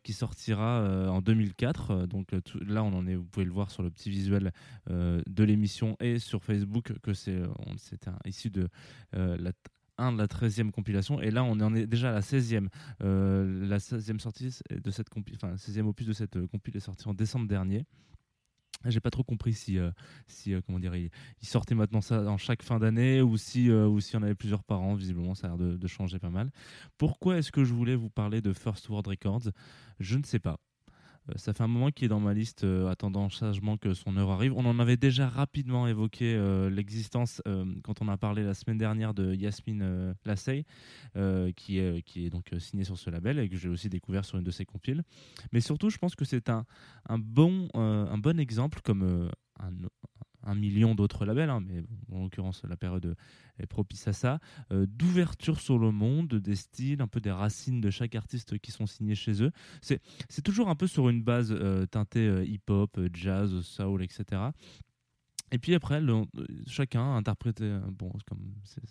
qui 0.02 0.14
sortira 0.14 1.10
en 1.10 1.20
2004. 1.20 2.06
Donc 2.06 2.28
là, 2.66 2.82
on 2.82 2.94
en 2.94 3.06
est, 3.06 3.14
vous 3.14 3.26
pouvez 3.26 3.44
le 3.44 3.52
voir 3.52 3.70
sur 3.70 3.82
le 3.82 3.90
petit 3.90 4.08
visuel 4.08 4.52
de 4.88 5.44
l'émission 5.44 5.96
et 6.00 6.18
sur 6.18 6.42
Facebook, 6.42 6.94
que 7.02 7.12
c'est 7.12 7.42
c'est 7.76 8.08
issu 8.24 8.48
de 8.48 8.68
la 9.12 9.52
de 10.12 10.18
la 10.18 10.26
13e 10.26 10.70
compilation 10.70 11.20
et 11.20 11.30
là 11.30 11.44
on 11.44 11.60
en 11.60 11.74
est 11.74 11.86
déjà 11.86 12.10
à 12.10 12.12
la 12.12 12.20
16e 12.20 12.68
euh, 13.02 13.66
la 13.66 13.78
16e 13.78 14.18
sortie 14.18 14.50
de 14.70 14.90
cette 14.90 15.10
compi- 15.10 15.34
enfin 15.34 15.54
16e 15.54 15.86
opus 15.86 16.06
de 16.06 16.12
cette 16.12 16.36
euh, 16.36 16.46
compil 16.46 16.76
est 16.76 16.80
sorti 16.80 17.08
en 17.08 17.14
décembre 17.14 17.46
dernier 17.46 17.84
j'ai 18.86 19.00
pas 19.00 19.10
trop 19.10 19.22
compris 19.22 19.52
si, 19.52 19.78
euh, 19.78 19.90
si 20.26 20.54
comment 20.64 20.78
dire, 20.78 20.96
il, 20.96 21.10
sortait 21.42 21.74
maintenant 21.74 22.00
ça 22.00 22.22
en 22.22 22.38
chaque 22.38 22.62
fin 22.62 22.78
d'année 22.78 23.20
ou 23.20 23.36
si 23.36 23.70
ou 23.70 24.00
si 24.00 24.16
on 24.16 24.22
avait 24.22 24.34
plusieurs 24.34 24.64
par 24.64 24.80
an. 24.80 24.94
Visiblement, 24.94 25.34
ça 25.34 25.48
a 25.48 25.50
l'air 25.50 25.58
de, 25.58 25.76
de 25.76 25.86
changer 25.86 26.18
pas 26.18 26.30
mal. 26.30 26.50
Pourquoi 26.96 27.36
est-ce 27.36 27.52
que 27.52 27.62
je 27.62 27.74
voulais 27.74 27.94
vous 27.94 28.08
parler 28.08 28.40
de 28.40 28.54
First 28.54 28.88
World 28.88 29.06
Records? 29.06 29.50
Je 29.98 30.16
ne 30.16 30.24
sais 30.24 30.38
pas. 30.38 30.58
Ça 31.36 31.52
fait 31.52 31.62
un 31.62 31.68
moment 31.68 31.90
qu'il 31.90 32.06
est 32.06 32.08
dans 32.08 32.20
ma 32.20 32.34
liste, 32.34 32.64
euh, 32.64 32.88
attendant 32.88 33.28
sagement 33.30 33.76
que 33.76 33.94
son 33.94 34.16
heure 34.16 34.30
arrive. 34.30 34.52
On 34.54 34.64
en 34.64 34.78
avait 34.78 34.96
déjà 34.96 35.28
rapidement 35.28 35.86
évoqué 35.86 36.34
euh, 36.34 36.70
l'existence 36.70 37.42
euh, 37.46 37.64
quand 37.82 38.02
on 38.02 38.08
a 38.08 38.16
parlé 38.16 38.42
la 38.42 38.54
semaine 38.54 38.78
dernière 38.78 39.14
de 39.14 39.34
Yasmine 39.34 40.14
Lassay, 40.24 40.64
qui, 41.56 41.78
est, 41.78 42.30
donc 42.30 42.50
signée 42.58 42.84
sur 42.84 42.98
ce 42.98 43.10
label 43.10 43.38
et 43.38 43.48
que 43.48 43.56
j'ai 43.56 43.68
aussi 43.68 43.88
découvert 43.88 44.24
sur 44.24 44.38
une 44.38 44.44
de 44.44 44.50
ses 44.50 44.64
compiles. 44.64 45.02
Mais 45.52 45.60
surtout, 45.60 45.90
je 45.90 45.98
pense 45.98 46.14
que 46.14 46.24
c'est 46.24 46.48
un, 46.48 46.64
bon, 47.18 47.68
exemple, 48.38 48.80
comme 48.82 49.30
un 50.42 50.54
million 50.54 50.94
d'autres 50.94 51.24
labels, 51.24 51.50
hein, 51.50 51.62
mais 51.66 51.82
en 52.12 52.22
l'occurrence, 52.22 52.62
la 52.68 52.76
période 52.76 53.16
est 53.58 53.66
propice 53.66 54.08
à 54.08 54.12
ça, 54.12 54.40
euh, 54.72 54.86
d'ouverture 54.88 55.60
sur 55.60 55.78
le 55.78 55.90
monde, 55.90 56.34
des 56.34 56.56
styles, 56.56 57.02
un 57.02 57.06
peu 57.06 57.20
des 57.20 57.30
racines 57.30 57.80
de 57.80 57.90
chaque 57.90 58.14
artiste 58.14 58.58
qui 58.58 58.72
sont 58.72 58.86
signés 58.86 59.14
chez 59.14 59.42
eux. 59.42 59.52
C'est 59.80 60.42
toujours 60.42 60.68
un 60.68 60.74
peu 60.74 60.86
sur 60.86 61.08
une 61.08 61.22
base 61.22 61.52
euh, 61.52 61.86
teintée 61.86 62.26
euh, 62.26 62.44
hip-hop, 62.44 62.98
jazz, 63.12 63.60
soul, 63.60 64.02
etc. 64.02 64.42
Et 65.52 65.58
puis 65.58 65.74
après, 65.74 66.00
le- 66.00 66.22
chacun 66.66 67.00
a 67.02 67.16
interprété, 67.16 67.64
euh, 67.64 67.80
bon, 67.90 68.12
comme 68.26 68.38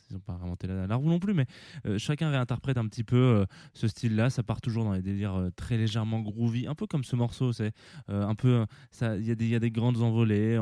ils 0.09 0.13
n'ont 0.13 0.19
pas 0.19 0.33
inventé 0.33 0.67
la, 0.67 0.87
la 0.87 0.95
roue 0.95 1.09
non 1.09 1.19
plus, 1.19 1.33
mais 1.33 1.45
euh, 1.85 1.97
chacun 1.97 2.29
réinterprète 2.29 2.77
un 2.77 2.87
petit 2.87 3.03
peu 3.03 3.15
euh, 3.15 3.45
ce 3.73 3.87
style-là. 3.87 4.29
Ça 4.29 4.43
part 4.43 4.61
toujours 4.61 4.83
dans 4.83 4.93
les 4.93 5.01
délires 5.01 5.35
euh, 5.35 5.49
très 5.55 5.77
légèrement 5.77 6.19
groovy, 6.19 6.67
un 6.67 6.75
peu 6.75 6.87
comme 6.87 7.03
ce 7.03 7.15
morceau. 7.15 7.53
C'est 7.53 7.71
euh, 8.09 8.25
un 8.25 8.35
peu, 8.35 8.65
il 9.01 9.25
y, 9.25 9.55
a 9.55 9.59
des- 9.59 9.71
grandes 9.71 10.01
envolées. 10.01 10.59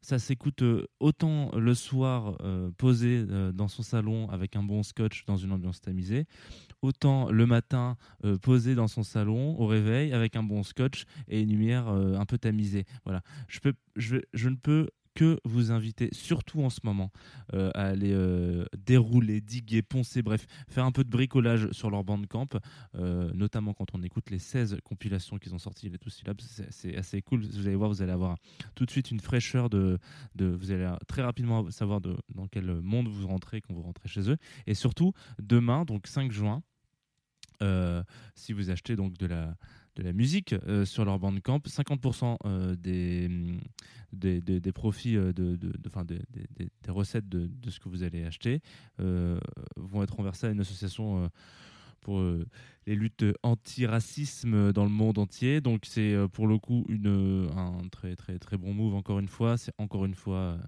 ça 0.00 0.18
s'écoute 0.18 0.62
euh, 0.62 0.86
autant 1.00 1.50
le 1.56 1.74
soir 1.74 2.36
euh, 2.42 2.70
posé 2.76 3.24
euh, 3.28 3.52
dans 3.52 3.68
son 3.68 3.82
salon 3.82 4.28
avec 4.30 4.56
un 4.56 4.62
bon 4.62 4.82
scotch 4.82 5.24
dans 5.24 5.36
une 5.36 5.52
ambiance 5.52 5.80
tamisée, 5.80 6.26
autant 6.82 7.30
le 7.30 7.46
matin 7.46 7.96
euh, 8.24 8.36
posé 8.36 8.74
dans 8.74 8.88
son 8.88 9.02
salon 9.02 9.58
au 9.58 9.66
réveil 9.66 10.12
avec 10.12 10.36
un 10.36 10.42
bon 10.42 10.62
scotch 10.62 11.04
et 11.28 11.40
une 11.40 11.50
lumière 11.50 11.88
euh, 11.88 12.16
un 12.16 12.26
peu 12.26 12.38
tamisée. 12.38 12.84
Voilà. 13.04 13.22
Je 13.48 14.48
ne 14.48 14.54
peux 14.56 14.88
que 15.14 15.38
vous 15.44 15.70
inviter, 15.70 16.08
surtout 16.12 16.62
en 16.62 16.70
ce 16.70 16.80
moment, 16.84 17.10
euh, 17.54 17.70
à 17.74 17.84
aller 17.84 18.12
euh, 18.12 18.64
dérouler, 18.76 19.40
diguer, 19.40 19.82
poncer, 19.82 20.22
bref, 20.22 20.46
faire 20.68 20.84
un 20.84 20.92
peu 20.92 21.04
de 21.04 21.10
bricolage 21.10 21.70
sur 21.72 21.90
leur 21.90 22.04
bandcamp, 22.04 22.48
euh, 22.96 23.30
notamment 23.34 23.74
quand 23.74 23.94
on 23.94 24.02
écoute 24.02 24.30
les 24.30 24.38
16 24.38 24.78
compilations 24.84 25.38
qu'ils 25.38 25.54
ont 25.54 25.58
sorties, 25.58 25.88
les 25.88 25.98
tous 25.98 26.10
syllabes, 26.10 26.40
c'est 26.70 26.96
assez 26.96 27.22
cool. 27.22 27.44
Vous 27.44 27.66
allez 27.66 27.76
voir, 27.76 27.88
vous 27.88 28.02
allez 28.02 28.12
avoir 28.12 28.36
tout 28.74 28.84
de 28.84 28.90
suite 28.90 29.10
une 29.10 29.20
fraîcheur 29.20 29.70
de, 29.70 29.98
vous 30.36 30.70
allez 30.70 30.90
très 31.06 31.22
rapidement 31.22 31.70
savoir 31.70 32.00
dans 32.00 32.46
quel 32.50 32.80
monde 32.80 33.08
vous 33.08 33.26
rentrez 33.26 33.60
quand 33.60 33.74
vous 33.74 33.82
rentrez 33.82 34.08
chez 34.08 34.30
eux. 34.30 34.36
Et 34.66 34.74
surtout, 34.74 35.12
demain, 35.38 35.84
donc 35.84 36.06
5 36.06 36.32
juin, 36.32 36.62
euh, 37.62 38.02
si 38.34 38.52
vous 38.52 38.70
achetez 38.70 38.96
donc 38.96 39.16
de 39.16 39.26
la 39.26 39.56
de 39.96 40.02
la 40.02 40.12
musique 40.12 40.54
euh, 40.66 40.84
sur 40.84 41.04
leur 41.04 41.18
bandcamp, 41.18 41.58
50% 41.58 42.36
euh, 42.44 42.74
des, 42.74 43.26
hum, 43.26 43.60
des, 44.12 44.40
des, 44.40 44.60
des 44.60 44.72
profits, 44.72 45.16
euh, 45.16 45.32
de, 45.32 45.56
de, 45.56 45.72
des, 46.04 46.18
des- 46.56 46.90
recettes 46.90 47.28
de, 47.28 47.46
de 47.46 47.70
ce 47.70 47.80
que 47.80 47.88
vous 47.88 48.02
allez 48.02 48.24
acheter 48.24 48.60
vont 48.98 50.02
être 50.02 50.16
renversées 50.16 50.46
à 50.46 50.50
une 50.50 50.60
association 50.60 51.30
pour 52.00 52.22
les 52.86 52.94
luttes 52.94 53.24
anti-racisme 53.42 54.72
dans 54.72 54.84
le 54.84 54.90
monde 54.90 55.18
entier. 55.18 55.60
Donc 55.60 55.86
c'est 55.86 56.14
pour 56.32 56.46
le 56.46 56.58
coup 56.58 56.84
une, 56.88 57.48
un 57.56 57.88
très 57.90 58.14
très 58.16 58.38
très 58.38 58.56
bon 58.58 58.74
move 58.74 58.94
encore 58.94 59.18
une 59.18 59.28
fois. 59.28 59.56
C'est 59.56 59.72
encore 59.78 60.04
une 60.04 60.14
fois 60.14 60.58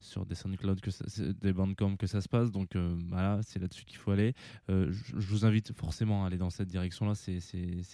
sur 0.00 0.26
des 0.26 0.34
SoundCloud, 0.34 0.80
que 0.80 0.90
ça- 0.90 1.04
des 1.40 1.52
Bandcamp 1.52 1.96
que 1.96 2.06
ça 2.06 2.20
se 2.20 2.28
passe. 2.28 2.50
Donc 2.50 2.76
euh, 2.76 2.96
voilà, 3.08 3.40
c'est 3.42 3.58
là-dessus 3.58 3.84
qu'il 3.84 3.98
faut 3.98 4.10
aller. 4.10 4.34
Euh, 4.70 4.92
je, 4.92 5.14
vous 5.14 5.44
invite 5.44 5.72
forcément 5.72 6.24
à 6.24 6.28
aller 6.28 6.38
dans 6.38 6.50
cette 6.50 6.68
direction-là. 6.68 7.14
C'est, 7.14 7.38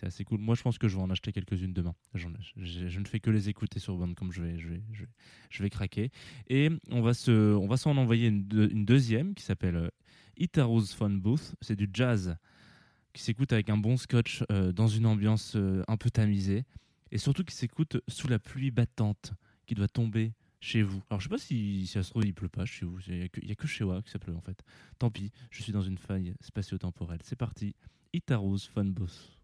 assez 0.02 0.24
cool. 0.24 0.40
Moi, 0.40 0.54
je 0.54 0.62
pense 0.62 0.78
que 0.78 0.88
je 0.88 0.96
vais 0.96 1.02
en 1.02 1.10
acheter 1.10 1.32
quelques-unes 1.32 1.72
demain. 1.72 1.94
Je, 2.14 2.28
ne 2.28 3.04
fais 3.04 3.20
que 3.20 3.30
les 3.30 3.48
écouter 3.48 3.78
sur 3.78 3.96
Bandcamp. 3.96 4.30
Je 4.30 4.42
vais, 4.42 4.58
je 4.58 4.68
vais, 4.68 4.82
je 4.92 5.02
vais, 5.02 5.08
je 5.50 5.62
vais 5.62 5.70
craquer. 5.70 6.10
Et 6.48 6.70
on 6.90 7.02
va 7.02 7.14
se, 7.14 7.58
s'en 7.76 7.96
envoyer 7.96 8.28
une, 8.28 8.44
deux- 8.44 8.70
une 8.70 8.84
deuxième 8.84 9.34
qui 9.34 9.44
s'appelle 9.44 9.76
euh, 9.76 9.88
Itaru's 10.36 10.94
Fun 10.94 11.10
Booth. 11.10 11.54
C'est 11.60 11.76
du 11.76 11.88
jazz 11.92 12.36
qui 13.12 13.22
s'écoute 13.22 13.52
avec 13.52 13.68
un 13.68 13.76
bon 13.76 13.98
scotch 13.98 14.42
dans 14.48 14.88
une 14.88 15.04
ambiance 15.04 15.54
un 15.86 15.96
peu 15.98 16.08
tamisée 16.08 16.64
et 17.10 17.18
surtout 17.18 17.44
qui 17.44 17.54
s'écoute 17.54 17.98
sous 18.08 18.26
la 18.26 18.38
pluie 18.38 18.70
battante 18.70 19.34
qui 19.66 19.74
doit 19.74 19.86
tomber 19.86 20.32
chez 20.62 20.82
vous. 20.82 21.02
Alors 21.10 21.20
je 21.20 21.24
sais 21.24 21.28
pas 21.28 21.38
si, 21.38 21.86
si 21.86 21.92
ça 21.92 22.02
se 22.02 22.12
il 22.24 22.32
pleut 22.32 22.48
pas 22.48 22.64
chez 22.64 22.86
vous, 22.86 22.98
il 23.08 23.18
y, 23.18 23.22
a 23.22 23.28
que- 23.28 23.66
chez 23.66 23.84
moi 23.84 24.00
que 24.00 24.08
ça 24.08 24.18
pleut 24.18 24.34
en 24.34 24.40
fait. 24.40 24.64
Tant 24.98 25.10
pis, 25.10 25.30
je 25.50 25.62
suis 25.62 25.72
dans 25.72 25.82
une 25.82 25.98
faille 25.98 26.34
spatio-temporelle. 26.40 27.20
C'est 27.24 27.36
parti, 27.36 27.74
Itaru's 28.12 28.66
Fun 28.68 28.84
Booth. 28.86 29.38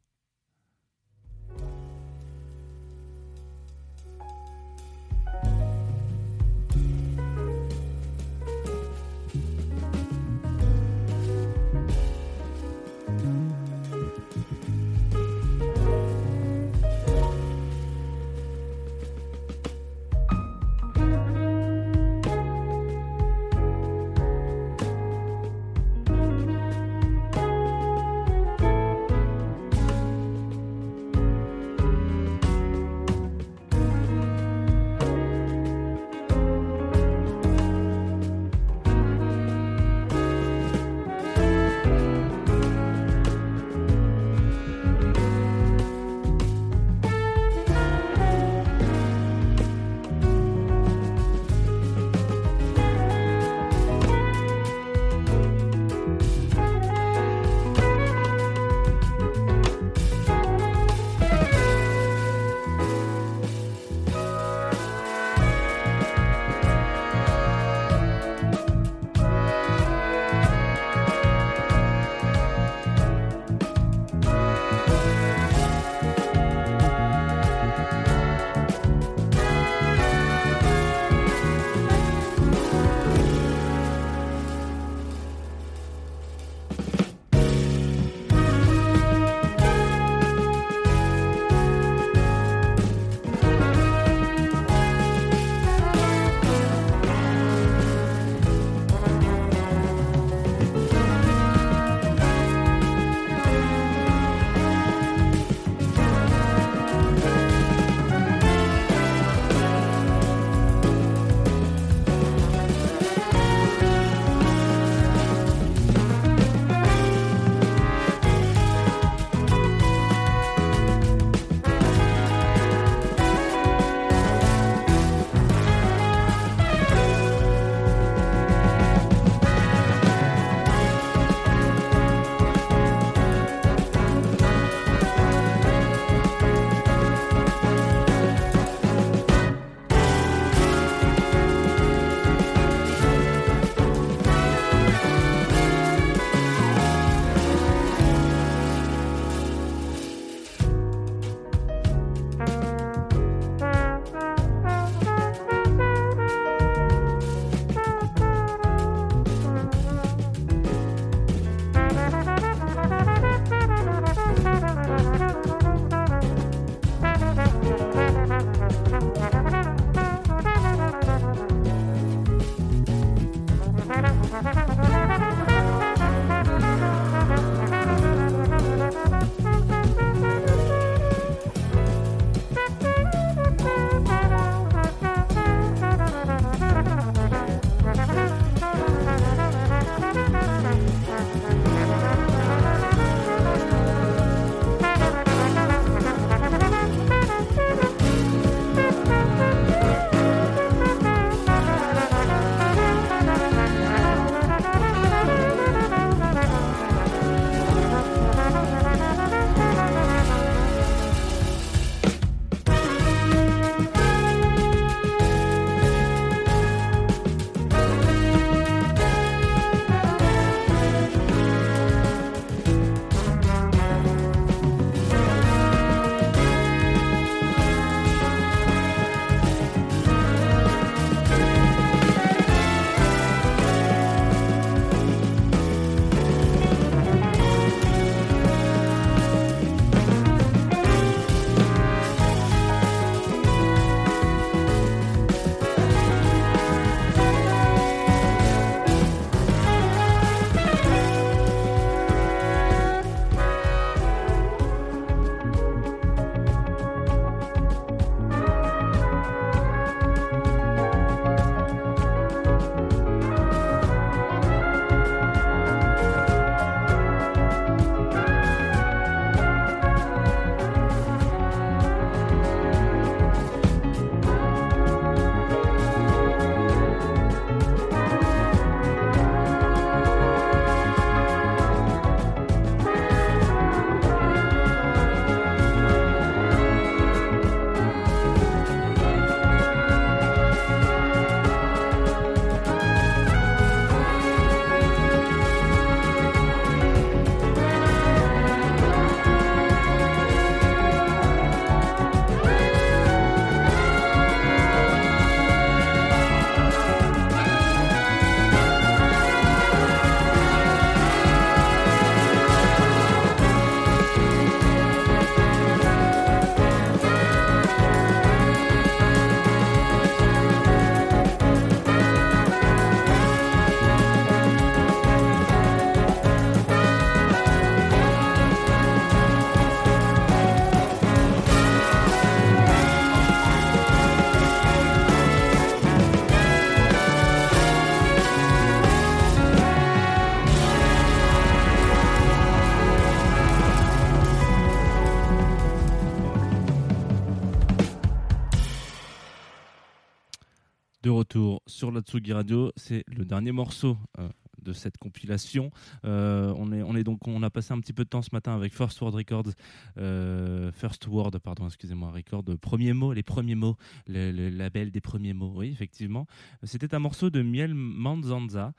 La 351.99 352.03
Tsugi 352.03 352.33
Radio, 352.33 352.71
c'est 352.77 353.03
le 353.09 353.25
dernier 353.25 353.51
morceau 353.51 353.99
euh, 354.19 354.29
de 354.63 354.73
cette 354.73 354.99
compilation. 354.99 355.73
Euh, 356.05 356.55
on, 356.57 356.71
est, 356.73 356.83
on 356.83 356.95
est 356.95 357.03
donc, 357.03 357.27
on 357.27 357.43
a 357.43 357.51
passé 357.51 357.73
un 357.73 357.81
petit 357.81 357.93
peu 357.93 358.05
de 358.05 358.09
temps 358.09 358.23
ce 358.23 358.31
matin 358.33 358.55
avec 358.55 358.73
First 358.73 359.01
Word 359.01 359.15
Records, 359.15 359.51
euh, 359.99 360.71
First 360.71 361.09
Word, 361.09 361.33
pardon, 361.43 361.67
excusez-moi, 361.67 362.13
Record, 362.13 362.45
premiers 362.61 362.93
mots, 362.93 363.13
les 363.13 363.25
premiers 363.25 363.57
mots, 363.57 363.77
le, 364.07 364.31
le 364.31 364.49
label 364.49 364.93
des 364.93 365.01
premiers 365.01 365.33
mots, 365.33 365.53
oui, 365.57 365.71
effectivement. 365.73 366.27
C'était 366.63 366.95
un 366.95 367.01
morceau 367.01 367.31
de 367.31 367.43
Miel 367.43 367.75
Manzanza. 367.75 368.75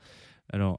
Alors, 0.50 0.78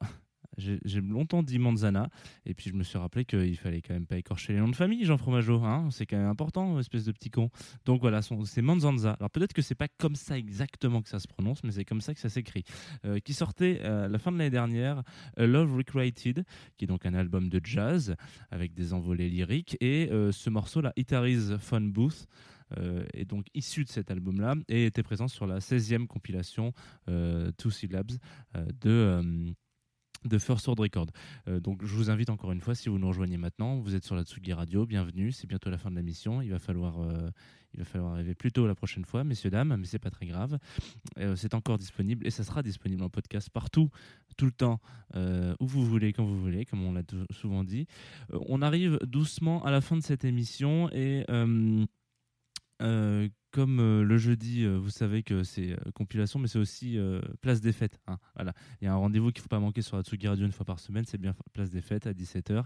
j'ai 0.58 1.00
longtemps 1.00 1.42
dit 1.42 1.58
Manzana, 1.58 2.08
et 2.46 2.54
puis 2.54 2.70
je 2.70 2.74
me 2.74 2.82
suis 2.82 2.98
rappelé 2.98 3.24
qu'il 3.24 3.56
fallait 3.56 3.80
quand 3.80 3.94
même 3.94 4.06
pas 4.06 4.18
écorcher 4.18 4.52
les 4.52 4.60
noms 4.60 4.68
de 4.68 4.76
famille, 4.76 5.04
Jean 5.04 5.16
Fromageau, 5.16 5.62
hein 5.64 5.88
c'est 5.90 6.06
quand 6.06 6.16
même 6.16 6.28
important, 6.28 6.78
espèce 6.78 7.04
de 7.04 7.12
petit 7.12 7.30
con. 7.30 7.50
Donc 7.84 8.00
voilà, 8.00 8.20
c'est 8.22 8.62
Manzanza. 8.62 9.12
Alors 9.12 9.30
peut-être 9.30 9.52
que 9.52 9.62
c'est 9.62 9.74
pas 9.74 9.88
comme 9.88 10.14
ça 10.14 10.38
exactement 10.38 11.02
que 11.02 11.08
ça 11.08 11.18
se 11.18 11.28
prononce, 11.28 11.62
mais 11.64 11.72
c'est 11.72 11.84
comme 11.84 12.00
ça 12.00 12.14
que 12.14 12.20
ça 12.20 12.28
s'écrit. 12.28 12.64
Euh, 13.04 13.18
qui 13.20 13.34
sortait 13.34 13.80
euh, 13.82 14.08
la 14.08 14.18
fin 14.18 14.32
de 14.32 14.38
l'année 14.38 14.50
dernière, 14.50 15.02
A 15.36 15.46
Love 15.46 15.76
Recreated, 15.76 16.44
qui 16.76 16.84
est 16.84 16.88
donc 16.88 17.06
un 17.06 17.14
album 17.14 17.48
de 17.48 17.60
jazz 17.62 18.14
avec 18.50 18.74
des 18.74 18.92
envolées 18.92 19.28
lyriques, 19.28 19.76
et 19.80 20.08
euh, 20.10 20.32
ce 20.32 20.50
morceau-là, 20.50 20.92
Itari's 20.96 21.56
Fun 21.58 21.80
Booth. 21.82 22.26
est 23.12 23.26
donc 23.26 23.46
issu 23.52 23.84
de 23.84 23.90
cet 23.90 24.10
album-là 24.10 24.54
et 24.68 24.86
était 24.86 25.02
présent 25.02 25.28
sur 25.28 25.46
la 25.46 25.58
16e 25.58 26.06
compilation 26.06 26.72
Two 27.58 27.70
Syllabs 27.70 28.12
de, 28.80 29.52
de 30.24 30.38
First 30.38 30.66
Word 30.66 30.78
Record. 30.78 31.06
Euh, 31.48 31.60
donc 31.60 31.84
je 31.84 31.94
vous 31.94 32.10
invite 32.10 32.30
encore 32.30 32.52
une 32.52 32.60
fois, 32.60 32.74
si 32.74 32.88
vous 32.88 32.98
nous 32.98 33.08
rejoignez 33.08 33.36
maintenant, 33.36 33.78
vous 33.78 33.94
êtes 33.94 34.04
sur 34.04 34.14
la 34.14 34.22
Tsugi 34.22 34.52
Radio, 34.52 34.86
bienvenue, 34.86 35.32
c'est 35.32 35.46
bientôt 35.46 35.70
la 35.70 35.78
fin 35.78 35.90
de 35.90 35.96
la 35.96 36.02
mission, 36.02 36.42
il 36.42 36.50
va 36.50 36.58
falloir, 36.58 37.00
euh, 37.00 37.30
il 37.74 37.80
va 37.80 37.84
falloir 37.84 38.12
arriver 38.12 38.34
plus 38.34 38.52
tôt 38.52 38.66
la 38.66 38.74
prochaine 38.74 39.04
fois, 39.04 39.24
messieurs, 39.24 39.50
dames, 39.50 39.76
mais 39.78 39.86
c'est 39.86 39.98
pas 39.98 40.10
très 40.10 40.26
grave. 40.26 40.58
Euh, 41.18 41.36
c'est 41.36 41.54
encore 41.54 41.78
disponible 41.78 42.26
et 42.26 42.30
ça 42.30 42.44
sera 42.44 42.62
disponible 42.62 43.02
en 43.02 43.10
podcast 43.10 43.50
partout, 43.50 43.90
tout 44.36 44.46
le 44.46 44.52
temps, 44.52 44.80
où 45.14 45.66
vous 45.66 45.84
voulez, 45.84 46.12
quand 46.12 46.24
vous 46.24 46.40
voulez, 46.40 46.64
comme 46.64 46.82
on 46.82 46.92
l'a 46.92 47.02
souvent 47.30 47.64
dit. 47.64 47.86
On 48.30 48.62
arrive 48.62 48.98
doucement 49.04 49.64
à 49.64 49.70
la 49.70 49.80
fin 49.80 49.96
de 49.96 50.02
cette 50.02 50.24
émission 50.24 50.90
et... 50.92 51.24
comme 53.52 53.78
euh, 53.80 54.02
le 54.02 54.18
jeudi, 54.18 54.64
euh, 54.64 54.78
vous 54.78 54.90
savez 54.90 55.22
que 55.22 55.44
c'est 55.44 55.72
euh, 55.72 55.90
compilation, 55.94 56.38
mais 56.40 56.48
c'est 56.48 56.58
aussi 56.58 56.98
place 57.40 57.60
des 57.60 57.72
fêtes. 57.72 58.00
hein. 58.08 58.18
Voilà. 58.34 58.52
Il 58.80 58.86
y 58.86 58.88
a 58.88 58.92
un 58.92 58.96
rendez-vous 58.96 59.30
qu'il 59.30 59.40
ne 59.40 59.42
faut 59.42 59.48
pas 59.48 59.60
manquer 59.60 59.82
sur 59.82 59.96
la 59.96 60.02
Tsugi 60.02 60.26
Radio 60.26 60.44
une 60.46 60.52
fois 60.52 60.64
par 60.66 60.80
semaine, 60.80 61.04
c'est 61.06 61.18
bien 61.18 61.34
place 61.52 61.70
des 61.70 61.82
fêtes 61.82 62.06
à 62.06 62.12
17h 62.12 62.64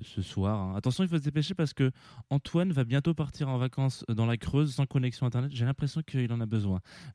ce 0.00 0.22
soir. 0.22 0.58
hein. 0.58 0.74
Attention, 0.76 1.04
il 1.04 1.08
faut 1.10 1.18
se 1.18 1.22
dépêcher 1.22 1.52
parce 1.52 1.74
que 1.74 1.90
Antoine 2.30 2.72
va 2.72 2.84
bientôt 2.84 3.12
partir 3.12 3.50
en 3.50 3.58
vacances 3.58 4.02
dans 4.08 4.24
la 4.24 4.38
Creuse 4.38 4.72
sans 4.74 4.86
connexion 4.86 5.26
internet. 5.26 5.50
J'ai 5.52 5.66
l'impression 5.66 6.00
qu'il 6.00 6.32
en 6.32 6.40
a 6.40 6.46
besoin. 6.46 6.80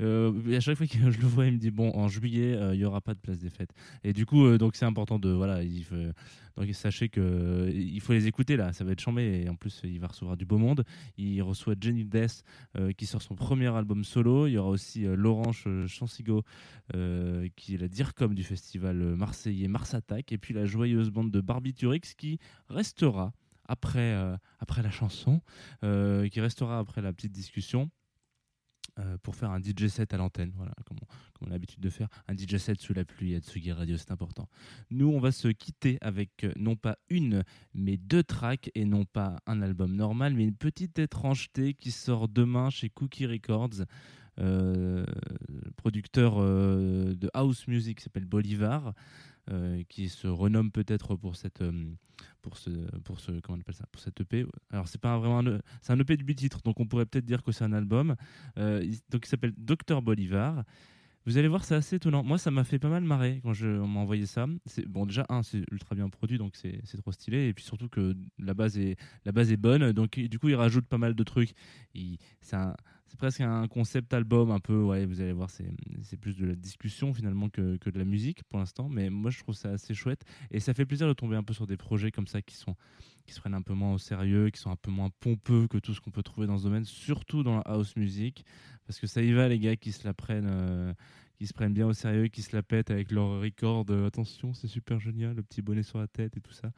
À 0.00 0.60
chaque 0.60 0.76
fois 0.76 0.86
que 0.88 1.10
je 1.10 1.18
le 1.20 1.26
vois, 1.26 1.46
il 1.46 1.52
me 1.52 1.58
dit 1.58 1.70
bon, 1.70 1.92
en 1.94 2.08
juillet, 2.08 2.58
il 2.72 2.80
y 2.80 2.84
aura 2.84 3.00
pas 3.00 3.14
de 3.14 3.20
place 3.20 3.38
des 3.38 3.50
fêtes. 3.50 3.70
Et 4.02 4.12
du 4.12 4.26
coup, 4.26 4.58
donc 4.58 4.74
c'est 4.74 4.86
important 4.86 5.20
de 5.20 5.28
voilà, 5.30 5.62
il 5.62 5.84
faut, 5.84 5.94
donc 6.58 6.74
sachez 6.74 7.08
que 7.08 7.20
euh, 7.20 7.70
il 7.72 8.00
faut 8.00 8.12
les 8.12 8.26
écouter 8.26 8.56
là, 8.56 8.72
ça 8.72 8.82
va 8.84 8.90
être 8.92 9.00
chambé 9.00 9.42
et 9.44 9.48
en 9.48 9.54
plus 9.54 9.80
il 9.84 10.00
va 10.00 10.08
recevoir 10.08 10.36
du 10.36 10.44
beau 10.44 10.58
monde. 10.58 10.84
Il 11.16 11.40
reçoit 11.42 11.74
Jenny 11.80 11.97
Euh, 12.76 12.92
qui 12.92 13.06
sort 13.06 13.22
son 13.22 13.34
premier 13.34 13.74
album 13.74 14.04
solo. 14.04 14.46
Il 14.46 14.52
y 14.52 14.58
aura 14.58 14.70
aussi 14.70 15.06
euh, 15.06 15.16
Laurence 15.16 15.64
euh, 15.66 15.86
Chansigo 15.86 16.42
qui 17.56 17.74
est 17.74 17.78
la 17.78 17.88
DIRCOM 17.88 18.34
du 18.34 18.42
festival 18.42 18.96
marseillais 18.96 19.68
Mars 19.68 19.92
Attack 19.92 20.32
et 20.32 20.38
puis 20.38 20.54
la 20.54 20.64
joyeuse 20.64 21.10
bande 21.10 21.30
de 21.30 21.40
Barbiturix 21.42 22.00
qui 22.16 22.38
restera 22.70 23.32
après, 23.66 24.16
après 24.58 24.82
la 24.82 24.90
chanson, 24.90 25.42
qui 25.82 26.40
restera 26.40 26.78
après 26.78 27.02
la 27.02 27.12
petite 27.12 27.32
discussion. 27.32 27.90
Euh, 28.98 29.16
pour 29.22 29.36
faire 29.36 29.50
un 29.50 29.60
DJ 29.60 29.88
set 29.88 30.12
à 30.14 30.16
l'antenne, 30.16 30.52
voilà, 30.56 30.72
comme 30.84 30.98
on, 31.40 31.46
a 31.46 31.50
l'habitude 31.50 31.80
de 31.80 31.90
faire, 31.90 32.08
un 32.26 32.36
DJ 32.36 32.56
set 32.56 32.80
sous 32.80 32.94
la 32.94 33.04
pluie 33.04 33.34
à 33.34 33.40
Tsugi 33.40 33.72
Radio, 33.72 33.96
c'est 33.96 34.10
important. 34.10 34.48
Nous, 34.90 35.08
on 35.08 35.20
va 35.20 35.32
se 35.32 35.48
quitter 35.48 35.98
avec 36.00 36.44
euh, 36.44 36.52
non 36.56 36.76
pas 36.76 36.98
une, 37.08 37.44
mais 37.74 37.96
deux 37.96 38.22
tracks 38.22 38.70
et 38.74 38.84
non 38.84 39.04
pas 39.04 39.36
un 39.46 39.62
album 39.62 39.94
normal, 39.94 40.34
mais 40.34 40.44
une 40.44 40.56
petite 40.56 40.98
étrangeté 40.98 41.74
qui 41.74 41.90
sort 41.90 42.28
demain 42.28 42.70
chez 42.70 42.88
Cookie 42.88 43.26
Records. 43.26 43.84
Euh, 44.40 45.04
producteur 45.76 46.36
euh, 46.38 47.14
de 47.14 47.28
house 47.34 47.66
music 47.66 48.00
s'appelle 48.00 48.24
Bolivar, 48.24 48.92
euh, 49.50 49.82
qui 49.88 50.08
se 50.08 50.26
renomme 50.26 50.70
peut-être 50.70 51.16
pour 51.16 51.36
cette 51.36 51.62
euh, 51.62 51.72
pour 52.42 52.56
ce 52.58 52.70
pour 53.00 53.20
ce 53.20 53.32
comment 53.40 53.56
on 53.58 53.60
appelle 53.60 53.74
ça 53.74 53.86
pour 53.90 54.00
cette 54.00 54.20
EP. 54.20 54.46
Alors 54.70 54.88
c'est 54.88 55.00
pas 55.00 55.16
vraiment 55.18 55.40
un, 55.40 55.60
c'est 55.82 55.92
un 55.92 55.98
EP 55.98 56.16
de 56.16 56.24
8 56.24 56.34
titres, 56.34 56.60
donc 56.64 56.80
on 56.80 56.86
pourrait 56.86 57.06
peut-être 57.06 57.26
dire 57.26 57.42
que 57.42 57.52
c'est 57.52 57.64
un 57.64 57.72
album. 57.72 58.16
Euh, 58.58 58.84
donc 59.10 59.26
il 59.26 59.28
s'appelle 59.28 59.54
Docteur 59.56 60.02
Bolivar. 60.02 60.64
Vous 61.26 61.36
allez 61.36 61.48
voir, 61.48 61.62
c'est 61.62 61.74
assez 61.74 61.96
étonnant. 61.96 62.22
Moi, 62.24 62.38
ça 62.38 62.50
m'a 62.50 62.64
fait 62.64 62.78
pas 62.78 62.88
mal 62.88 63.04
marrer 63.04 63.40
quand 63.42 63.52
je, 63.52 63.66
on 63.66 63.86
m'a 63.86 64.00
envoyé 64.00 64.24
ça. 64.24 64.46
Bon, 64.86 65.04
déjà, 65.04 65.26
un, 65.28 65.42
c'est 65.42 65.62
ultra 65.70 65.94
bien 65.94 66.08
produit, 66.08 66.38
donc 66.38 66.56
c'est, 66.56 66.80
trop 67.02 67.12
stylé. 67.12 67.48
Et 67.48 67.52
puis 67.52 67.62
surtout 67.64 67.90
que 67.90 68.16
la 68.38 68.54
base 68.54 68.78
est, 68.78 68.96
la 69.26 69.32
base 69.32 69.52
est 69.52 69.58
bonne. 69.58 69.92
Donc, 69.92 70.18
du 70.18 70.38
coup, 70.38 70.48
il 70.48 70.54
rajoute 70.54 70.86
pas 70.86 70.96
mal 70.96 71.14
de 71.14 71.22
trucs. 71.24 71.52
C'est, 72.40 72.56
un- 72.56 72.74
c'est 73.08 73.18
presque 73.18 73.40
un 73.40 73.66
concept 73.68 74.12
album, 74.12 74.50
un 74.50 74.60
peu. 74.60 74.82
Ouais, 74.82 75.06
vous 75.06 75.20
allez 75.20 75.32
voir, 75.32 75.50
c'est, 75.50 75.66
plus 76.20 76.36
de 76.36 76.46
la 76.46 76.54
discussion 76.54 77.14
finalement 77.14 77.48
que, 77.48 77.78
de 77.78 77.98
la 77.98 78.04
musique 78.04 78.44
pour 78.44 78.58
l'instant. 78.58 78.88
Mais 78.88 79.08
moi, 79.08 79.30
je 79.30 79.38
trouve 79.40 79.54
ça 79.54 79.70
assez 79.70 79.94
chouette. 79.94 80.24
Et 80.50 80.60
ça 80.60 80.74
fait 80.74 80.84
plaisir 80.84 81.08
de 81.08 81.14
tomber 81.14 81.36
un 81.36 81.42
peu 81.42 81.54
sur 81.54 81.66
des 81.66 81.76
projets 81.76 82.10
comme 82.10 82.26
ça 82.26 82.42
qui 82.42 82.54
sont 82.54 82.76
qui 83.26 83.34
se 83.34 83.40
prennent 83.40 83.54
un 83.54 83.62
peu 83.62 83.74
moins 83.74 83.92
au 83.92 83.98
sérieux, 83.98 84.48
qui 84.48 84.58
sont 84.58 84.70
un 84.70 84.76
peu 84.76 84.90
moins 84.90 85.10
pompeux 85.20 85.68
que 85.68 85.76
tout 85.76 85.92
ce 85.92 86.00
qu'on 86.00 86.10
peut 86.10 86.22
trouver 86.22 86.46
dans 86.46 86.56
ce 86.56 86.62
domaine, 86.62 86.86
surtout 86.86 87.42
dans 87.42 87.56
la 87.56 87.62
house 87.66 87.94
music, 87.94 88.42
parce 88.86 88.98
que 88.98 89.06
ça 89.06 89.20
y 89.20 89.32
va 89.32 89.48
les 89.48 89.58
gars 89.58 89.76
qui 89.76 89.92
se 89.92 90.06
la 90.06 90.14
prennent, 90.14 90.48
euh, 90.48 90.94
qui 91.36 91.46
se 91.46 91.52
prennent 91.52 91.74
bien 91.74 91.86
au 91.86 91.92
sérieux, 91.92 92.28
qui 92.28 92.40
se 92.40 92.56
la 92.56 92.62
pètent 92.62 92.90
avec 92.90 93.10
leur 93.10 93.42
record. 93.42 93.84
euh, 93.90 94.06
attention, 94.06 94.54
c'est 94.54 94.66
super 94.66 94.98
génial, 94.98 95.36
le 95.36 95.42
petit 95.42 95.60
bonnet 95.60 95.82
sur 95.82 95.98
la 95.98 96.06
tête 96.06 96.38
et 96.38 96.40
tout 96.40 96.54
ça. 96.54 96.70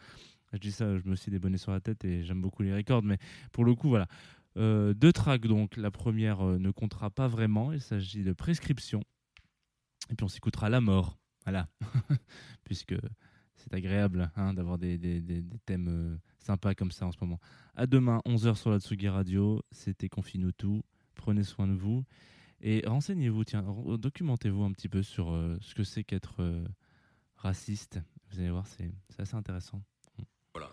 Je 0.53 0.59
dis 0.59 0.73
ça, 0.73 0.99
je 0.99 1.05
me 1.05 1.13
aussi 1.13 1.31
des 1.31 1.39
bonnets 1.39 1.59
sur 1.59 1.71
la 1.71 1.81
tête 1.81 2.05
et 2.05 2.25
j'aime 2.25 2.43
beaucoup 2.43 2.65
les 2.65 2.75
records, 2.75 3.05
mais 3.05 3.19
pour 3.53 3.65
le 3.65 3.75
coup, 3.77 3.89
voilà. 3.89 4.09
Euh, 4.57 4.95
deux 4.95 5.13
tracks 5.13 5.47
donc, 5.47 5.77
la 5.77 5.91
première 5.91 6.41
euh, 6.47 6.59
ne 6.59 6.71
comptera 6.71 7.11
pas 7.11 7.29
vraiment, 7.29 7.73
il 7.73 7.81
s'agit 7.81 8.23
de 8.25 8.33
prescription, 8.33 9.03
et 10.11 10.15
puis 10.17 10.25
on 10.25 10.29
s'écoutera 10.29 10.69
la 10.69 10.81
mort, 10.81 11.19
voilà, 11.45 11.69
puisque 12.65 12.95
c'est 13.57 13.73
agréable 13.75 14.31
hein, 14.37 14.55
d'avoir 14.55 14.79
des, 14.79 14.99
des- 14.99 15.21
des- 15.21 15.45
thèmes 15.67 15.89
euh, 15.89 16.17
sympas 16.41 16.75
comme 16.75 16.91
ça 16.91 17.07
en 17.07 17.13
ce 17.13 17.19
moment. 17.21 17.39
À 17.77 17.87
demain, 17.87 18.21
11h 18.27 18.57
sur 18.57 18.71
la 18.71 18.81
Tsugi 18.81 19.09
Radio. 19.09 19.63
C'était 19.71 20.09
Confine 20.09 20.51
tout. 20.53 20.83
Prenez 21.15 21.45
soin 21.45 21.69
de 21.69 21.75
vous. 21.75 22.05
Et 22.63 22.83
renseignez-vous, 22.87 23.45
tiens, 23.45 23.63
documentez-vous 23.99 24.65
un 24.65 24.73
petit 24.73 24.89
peu 24.89 25.03
sur 25.03 25.27
ce 25.61 25.75
que 25.75 25.85
c'est 25.85 26.03
qu'être 26.05 26.43
raciste. 27.37 28.01
Vous 28.31 28.41
allez 28.41 28.51
voir, 28.51 28.67
c'est 28.67 28.91
assez 29.19 29.35
intéressant. 29.35 29.83
Voilà. 30.55 30.71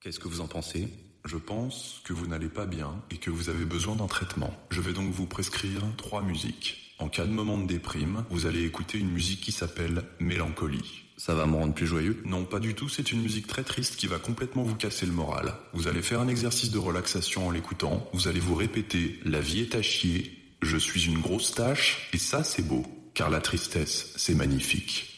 Qu'est-ce 0.00 0.18
que 0.20 0.28
vous 0.28 0.40
en 0.40 0.48
pensez? 0.48 0.88
Je 1.24 1.38
pense 1.38 2.02
que 2.04 2.12
vous 2.12 2.26
n'allez 2.26 2.48
pas 2.48 2.66
bien 2.66 3.00
et 3.10 3.16
que 3.16 3.30
vous 3.30 3.48
avez 3.48 3.64
besoin 3.64 3.96
d'un 3.96 4.06
traitement. 4.06 4.54
Je 4.68 4.82
vais 4.82 4.92
donc 4.92 5.10
vous 5.10 5.26
prescrire 5.26 5.80
trois 5.96 6.22
musiques. 6.22 6.94
En 6.98 7.08
cas 7.08 7.24
de 7.24 7.32
moment 7.32 7.56
de 7.56 7.66
déprime, 7.66 8.24
vous 8.28 8.44
allez 8.44 8.64
écouter 8.64 8.98
une 8.98 9.10
musique 9.10 9.40
qui 9.40 9.50
s'appelle 9.50 10.04
Mélancolie. 10.20 11.04
Ça 11.16 11.34
va 11.34 11.46
me 11.46 11.54
rendre 11.54 11.72
plus 11.72 11.86
joyeux 11.86 12.20
Non, 12.26 12.44
pas 12.44 12.60
du 12.60 12.74
tout, 12.74 12.90
c'est 12.90 13.10
une 13.10 13.22
musique 13.22 13.46
très 13.46 13.64
triste 13.64 13.96
qui 13.96 14.06
va 14.06 14.18
complètement 14.18 14.64
vous 14.64 14.74
casser 14.74 15.06
le 15.06 15.12
moral. 15.12 15.54
Vous 15.72 15.88
allez 15.88 16.02
faire 16.02 16.20
un 16.20 16.28
exercice 16.28 16.70
de 16.70 16.78
relaxation 16.78 17.48
en 17.48 17.50
l'écoutant, 17.50 18.06
vous 18.12 18.28
allez 18.28 18.40
vous 18.40 18.54
répéter 18.54 19.18
«La 19.24 19.40
vie 19.40 19.60
est 19.60 19.74
à 19.74 19.82
chier, 19.82 20.38
je 20.60 20.76
suis 20.76 21.06
une 21.06 21.20
grosse 21.20 21.54
tâche, 21.54 22.10
et 22.12 22.18
ça 22.18 22.44
c'est 22.44 22.66
beau, 22.66 22.84
car 23.14 23.30
la 23.30 23.40
tristesse, 23.40 24.12
c'est 24.16 24.34
magnifique». 24.34 25.10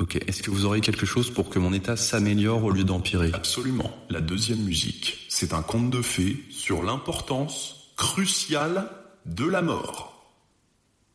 Ok, 0.00 0.16
est-ce 0.26 0.42
que 0.42 0.50
vous 0.50 0.64
aurez 0.64 0.80
quelque 0.80 1.06
chose 1.06 1.30
pour 1.30 1.50
que 1.50 1.58
mon 1.58 1.72
état 1.72 1.96
s'améliore 1.96 2.64
au 2.64 2.70
lieu 2.70 2.84
d'empirer 2.84 3.30
Absolument. 3.32 3.94
La 4.10 4.20
deuxième 4.20 4.58
musique, 4.60 5.26
c'est 5.28 5.54
un 5.54 5.62
conte 5.62 5.90
de 5.90 6.02
fées 6.02 6.44
sur 6.50 6.82
l'importance 6.82 7.92
cruciale 7.96 8.90
de 9.24 9.44
la 9.44 9.62
mort. 9.62 10.14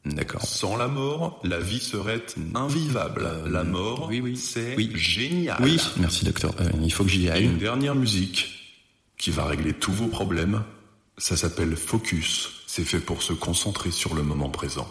D'accord. 0.05 0.41
Sans 0.43 0.77
la 0.77 0.87
mort, 0.87 1.41
la 1.43 1.59
vie 1.59 1.81
serait 1.81 2.25
invivable. 2.55 3.29
la 3.47 3.65
mort, 3.65 4.07
oui, 4.09 4.21
oui. 4.21 4.37
c'est 4.37 4.77
génial. 4.95 5.57
Oui, 5.61 5.77
merci 5.97 6.23
docteur. 6.23 6.53
Euh, 6.61 6.69
il 6.81 6.91
faut 6.91 7.03
que 7.03 7.09
j'y 7.09 7.29
aille. 7.29 7.43
Une 7.43 7.57
dernière 7.57 7.95
musique 7.95 8.47
qui 9.17 9.29
va 9.29 9.43
régler 9.43 9.73
tous 9.73 9.91
vos 9.91 10.07
problèmes. 10.07 10.63
Ça 11.17 11.35
s'appelle 11.35 11.75
Focus. 11.75 12.63
C'est 12.65 12.85
fait 12.85 13.01
pour 13.01 13.23
se 13.23 13.33
concentrer 13.33 13.91
sur 13.91 14.15
le 14.15 14.23
moment 14.23 14.49
présent. 14.49 14.87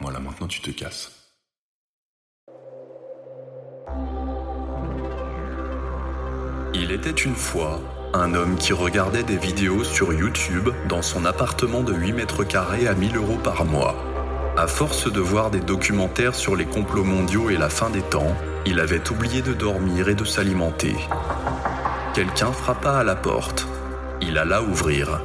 Voilà, 0.00 0.18
maintenant 0.18 0.46
tu 0.46 0.62
te 0.62 0.70
casses. 0.70 1.19
Il 6.72 6.92
était 6.92 7.10
une 7.10 7.34
fois 7.34 7.80
un 8.12 8.34
homme 8.34 8.56
qui 8.56 8.72
regardait 8.72 9.24
des 9.24 9.36
vidéos 9.36 9.82
sur 9.82 10.12
YouTube 10.12 10.70
dans 10.88 11.02
son 11.02 11.24
appartement 11.24 11.82
de 11.82 11.92
8 11.92 12.12
mètres 12.12 12.44
carrés 12.44 12.86
à 12.86 12.94
1000 12.94 13.16
euros 13.16 13.38
par 13.42 13.64
mois. 13.64 13.96
À 14.56 14.68
force 14.68 15.12
de 15.12 15.20
voir 15.20 15.50
des 15.50 15.60
documentaires 15.60 16.34
sur 16.34 16.54
les 16.54 16.66
complots 16.66 17.04
mondiaux 17.04 17.50
et 17.50 17.56
la 17.56 17.68
fin 17.68 17.90
des 17.90 18.02
temps, 18.02 18.36
il 18.66 18.78
avait 18.78 19.10
oublié 19.10 19.42
de 19.42 19.52
dormir 19.52 20.08
et 20.08 20.14
de 20.14 20.24
s'alimenter. 20.24 20.94
Quelqu'un 22.14 22.52
frappa 22.52 22.92
à 22.92 23.04
la 23.04 23.16
porte. 23.16 23.66
Il 24.20 24.38
alla 24.38 24.62
ouvrir. 24.62 25.20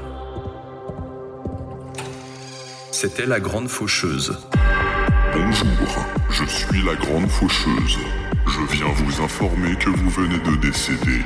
C'était 2.91 3.27
la 3.27 3.39
grande 3.39 3.67
faucheuse. 3.67 4.38
Bonjour, 5.34 6.05
je 6.31 6.45
suis 6.45 6.84
la 6.84 6.95
grande 6.95 7.29
faucheuse. 7.29 7.99
Je 8.55 8.73
viens 8.73 8.87
vous 8.87 9.21
informer 9.21 9.75
que 9.75 9.89
vous 9.89 10.09
venez 10.09 10.37
de 10.37 10.55
décéder. 10.55 11.23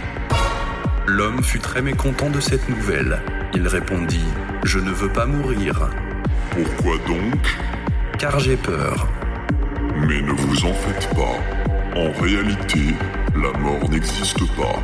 L'homme 1.05 1.43
fut 1.43 1.59
très 1.59 1.79
mécontent 1.79 2.31
de 2.31 2.39
cette 2.39 2.67
nouvelle. 2.67 3.21
Il 3.53 3.67
répondit⁇ 3.67 4.17
Je 4.63 4.79
ne 4.79 4.89
veux 4.89 5.13
pas 5.13 5.27
mourir. 5.27 5.91
Pourquoi 6.49 6.97
donc? 7.07 7.55
Car 8.17 8.39
j'ai 8.39 8.57
peur. 8.57 9.07
Mais 10.07 10.23
ne 10.23 10.31
vous 10.31 10.65
en 10.65 10.73
faites 10.73 11.07
pas. 11.13 11.37
En 11.95 12.11
réalité, 12.19 12.95
la 13.35 13.55
mort 13.59 13.87
n'existe 13.91 14.47
pas. 14.55 14.79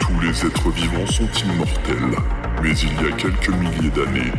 Tous 0.00 0.18
les 0.20 0.44
êtres 0.44 0.70
vivants 0.70 1.06
sont 1.06 1.30
immortels. 1.44 2.18
Mais 2.64 2.76
il 2.76 2.94
y 2.94 3.12
a 3.12 3.16
quelques 3.16 3.50
milliers 3.50 3.90
d'années, 3.90 4.32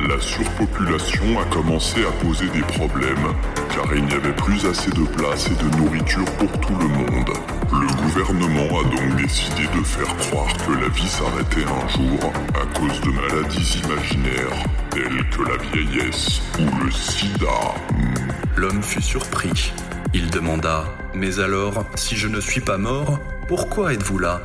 la 0.00 0.20
surpopulation 0.20 1.40
a 1.40 1.44
commencé 1.46 2.00
à 2.04 2.10
poser 2.24 2.48
des 2.48 2.62
problèmes, 2.62 3.34
car 3.74 3.86
il 3.94 4.04
n'y 4.04 4.14
avait 4.14 4.34
plus 4.34 4.64
assez 4.66 4.90
de 4.90 5.04
place 5.16 5.48
et 5.48 5.54
de 5.62 5.76
nourriture 5.76 6.24
pour 6.38 6.50
tout 6.60 6.74
le 6.74 6.88
monde. 6.88 7.30
Le 7.72 7.86
gouvernement 8.02 8.80
a 8.80 8.84
donc 8.84 9.16
décidé 9.16 9.62
de 9.76 9.82
faire 9.82 10.16
croire 10.16 10.52
que 10.66 10.72
la 10.72 10.88
vie 10.88 11.08
s'arrêtait 11.08 11.64
un 11.64 11.88
jour 11.88 12.32
à 12.54 12.78
cause 12.78 13.00
de 13.00 13.10
maladies 13.10 13.82
imaginaires, 13.84 14.64
telles 14.90 15.28
que 15.30 15.42
la 15.42 15.56
vieillesse 15.72 16.40
ou 16.58 16.84
le 16.84 16.90
sida. 16.90 17.74
L'homme 18.56 18.82
fut 18.82 19.02
surpris. 19.02 19.72
Il 20.12 20.30
demanda⁇ 20.30 20.84
Mais 21.18 21.40
alors, 21.40 21.84
si 21.96 22.16
je 22.16 22.28
ne 22.28 22.40
suis 22.40 22.60
pas 22.60 22.78
mort, 22.78 23.18
pourquoi 23.48 23.92
êtes-vous 23.92 24.18
là?⁇ 24.18 24.42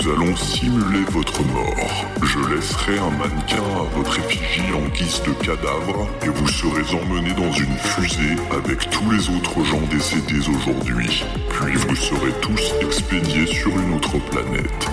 Nous 0.00 0.12
allons 0.12 0.36
simuler 0.36 1.04
votre 1.10 1.42
mort. 1.44 2.06
Je 2.22 2.38
laisserai 2.54 2.98
un 2.98 3.10
mannequin 3.10 3.56
à 3.56 3.96
votre 3.96 4.18
effigie 4.18 4.72
en 4.72 4.86
guise 4.90 5.22
de 5.22 5.32
cadavre 5.44 6.08
et 6.22 6.28
vous 6.28 6.46
serez 6.46 6.84
emmené 6.94 7.32
dans 7.32 7.50
une 7.52 7.76
fusée 7.76 8.36
avec 8.52 8.90
tous 8.90 9.10
les 9.10 9.28
autres 9.30 9.64
gens 9.64 9.80
décédés 9.90 10.48
aujourd'hui. 10.48 11.24
Puis 11.50 11.74
vous 11.74 11.96
serez 11.96 12.32
tous 12.40 12.74
expédiés 12.80 13.46
sur 13.46 13.70
une 13.70 13.94
autre 13.94 14.18
planète. 14.30 14.88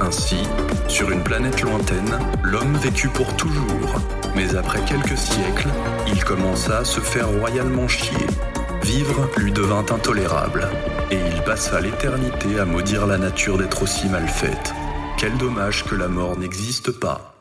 Ainsi, 0.00 0.38
sur 0.88 1.10
une 1.10 1.22
planète 1.22 1.60
lointaine, 1.60 2.18
l'homme 2.42 2.76
vécut 2.76 3.08
pour 3.08 3.34
toujours. 3.36 4.00
Mais 4.34 4.54
après 4.56 4.80
quelques 4.86 5.18
siècles, 5.18 5.68
il 6.06 6.24
commença 6.24 6.78
à 6.78 6.84
se 6.84 7.00
faire 7.00 7.28
royalement 7.28 7.88
chier. 7.88 8.26
Vivre 8.82 9.28
lui 9.36 9.52
devint 9.52 9.84
intolérable, 9.90 10.68
et 11.10 11.18
il 11.34 11.42
passa 11.42 11.80
l'éternité 11.80 12.58
à 12.58 12.64
maudire 12.64 13.06
la 13.06 13.18
nature 13.18 13.58
d'être 13.58 13.82
aussi 13.82 14.08
mal 14.08 14.28
faite. 14.28 14.74
Quel 15.18 15.36
dommage 15.36 15.84
que 15.84 15.94
la 15.94 16.08
mort 16.08 16.38
n'existe 16.38 16.90
pas. 16.90 17.37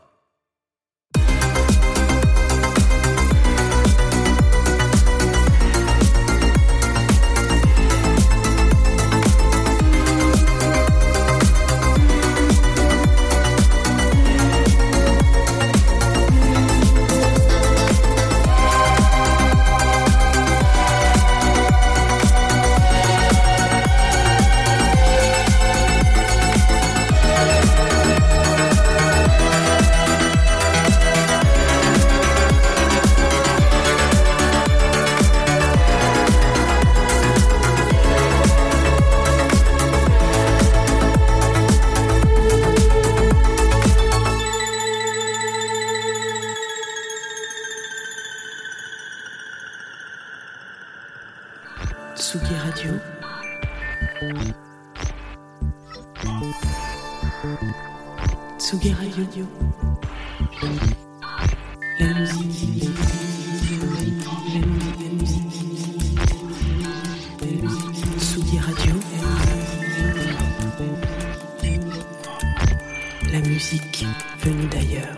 Musique 73.57 74.05
venue 74.37 74.67
d'ailleurs. 74.67 75.17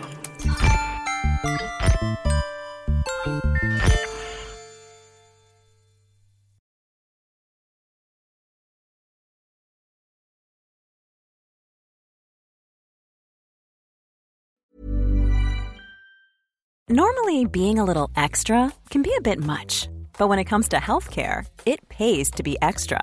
Normally, 16.88 17.44
being 17.44 17.78
a 17.78 17.84
little 17.84 18.10
extra 18.16 18.72
can 18.88 19.02
be 19.02 19.12
a 19.18 19.20
bit 19.20 19.38
much, 19.38 19.86
but 20.18 20.28
when 20.30 20.38
it 20.38 20.46
comes 20.46 20.68
to 20.68 20.78
healthcare, 20.78 21.44
it 21.66 21.86
pays 21.90 22.30
to 22.30 22.42
be 22.42 22.56
extra. 22.62 23.02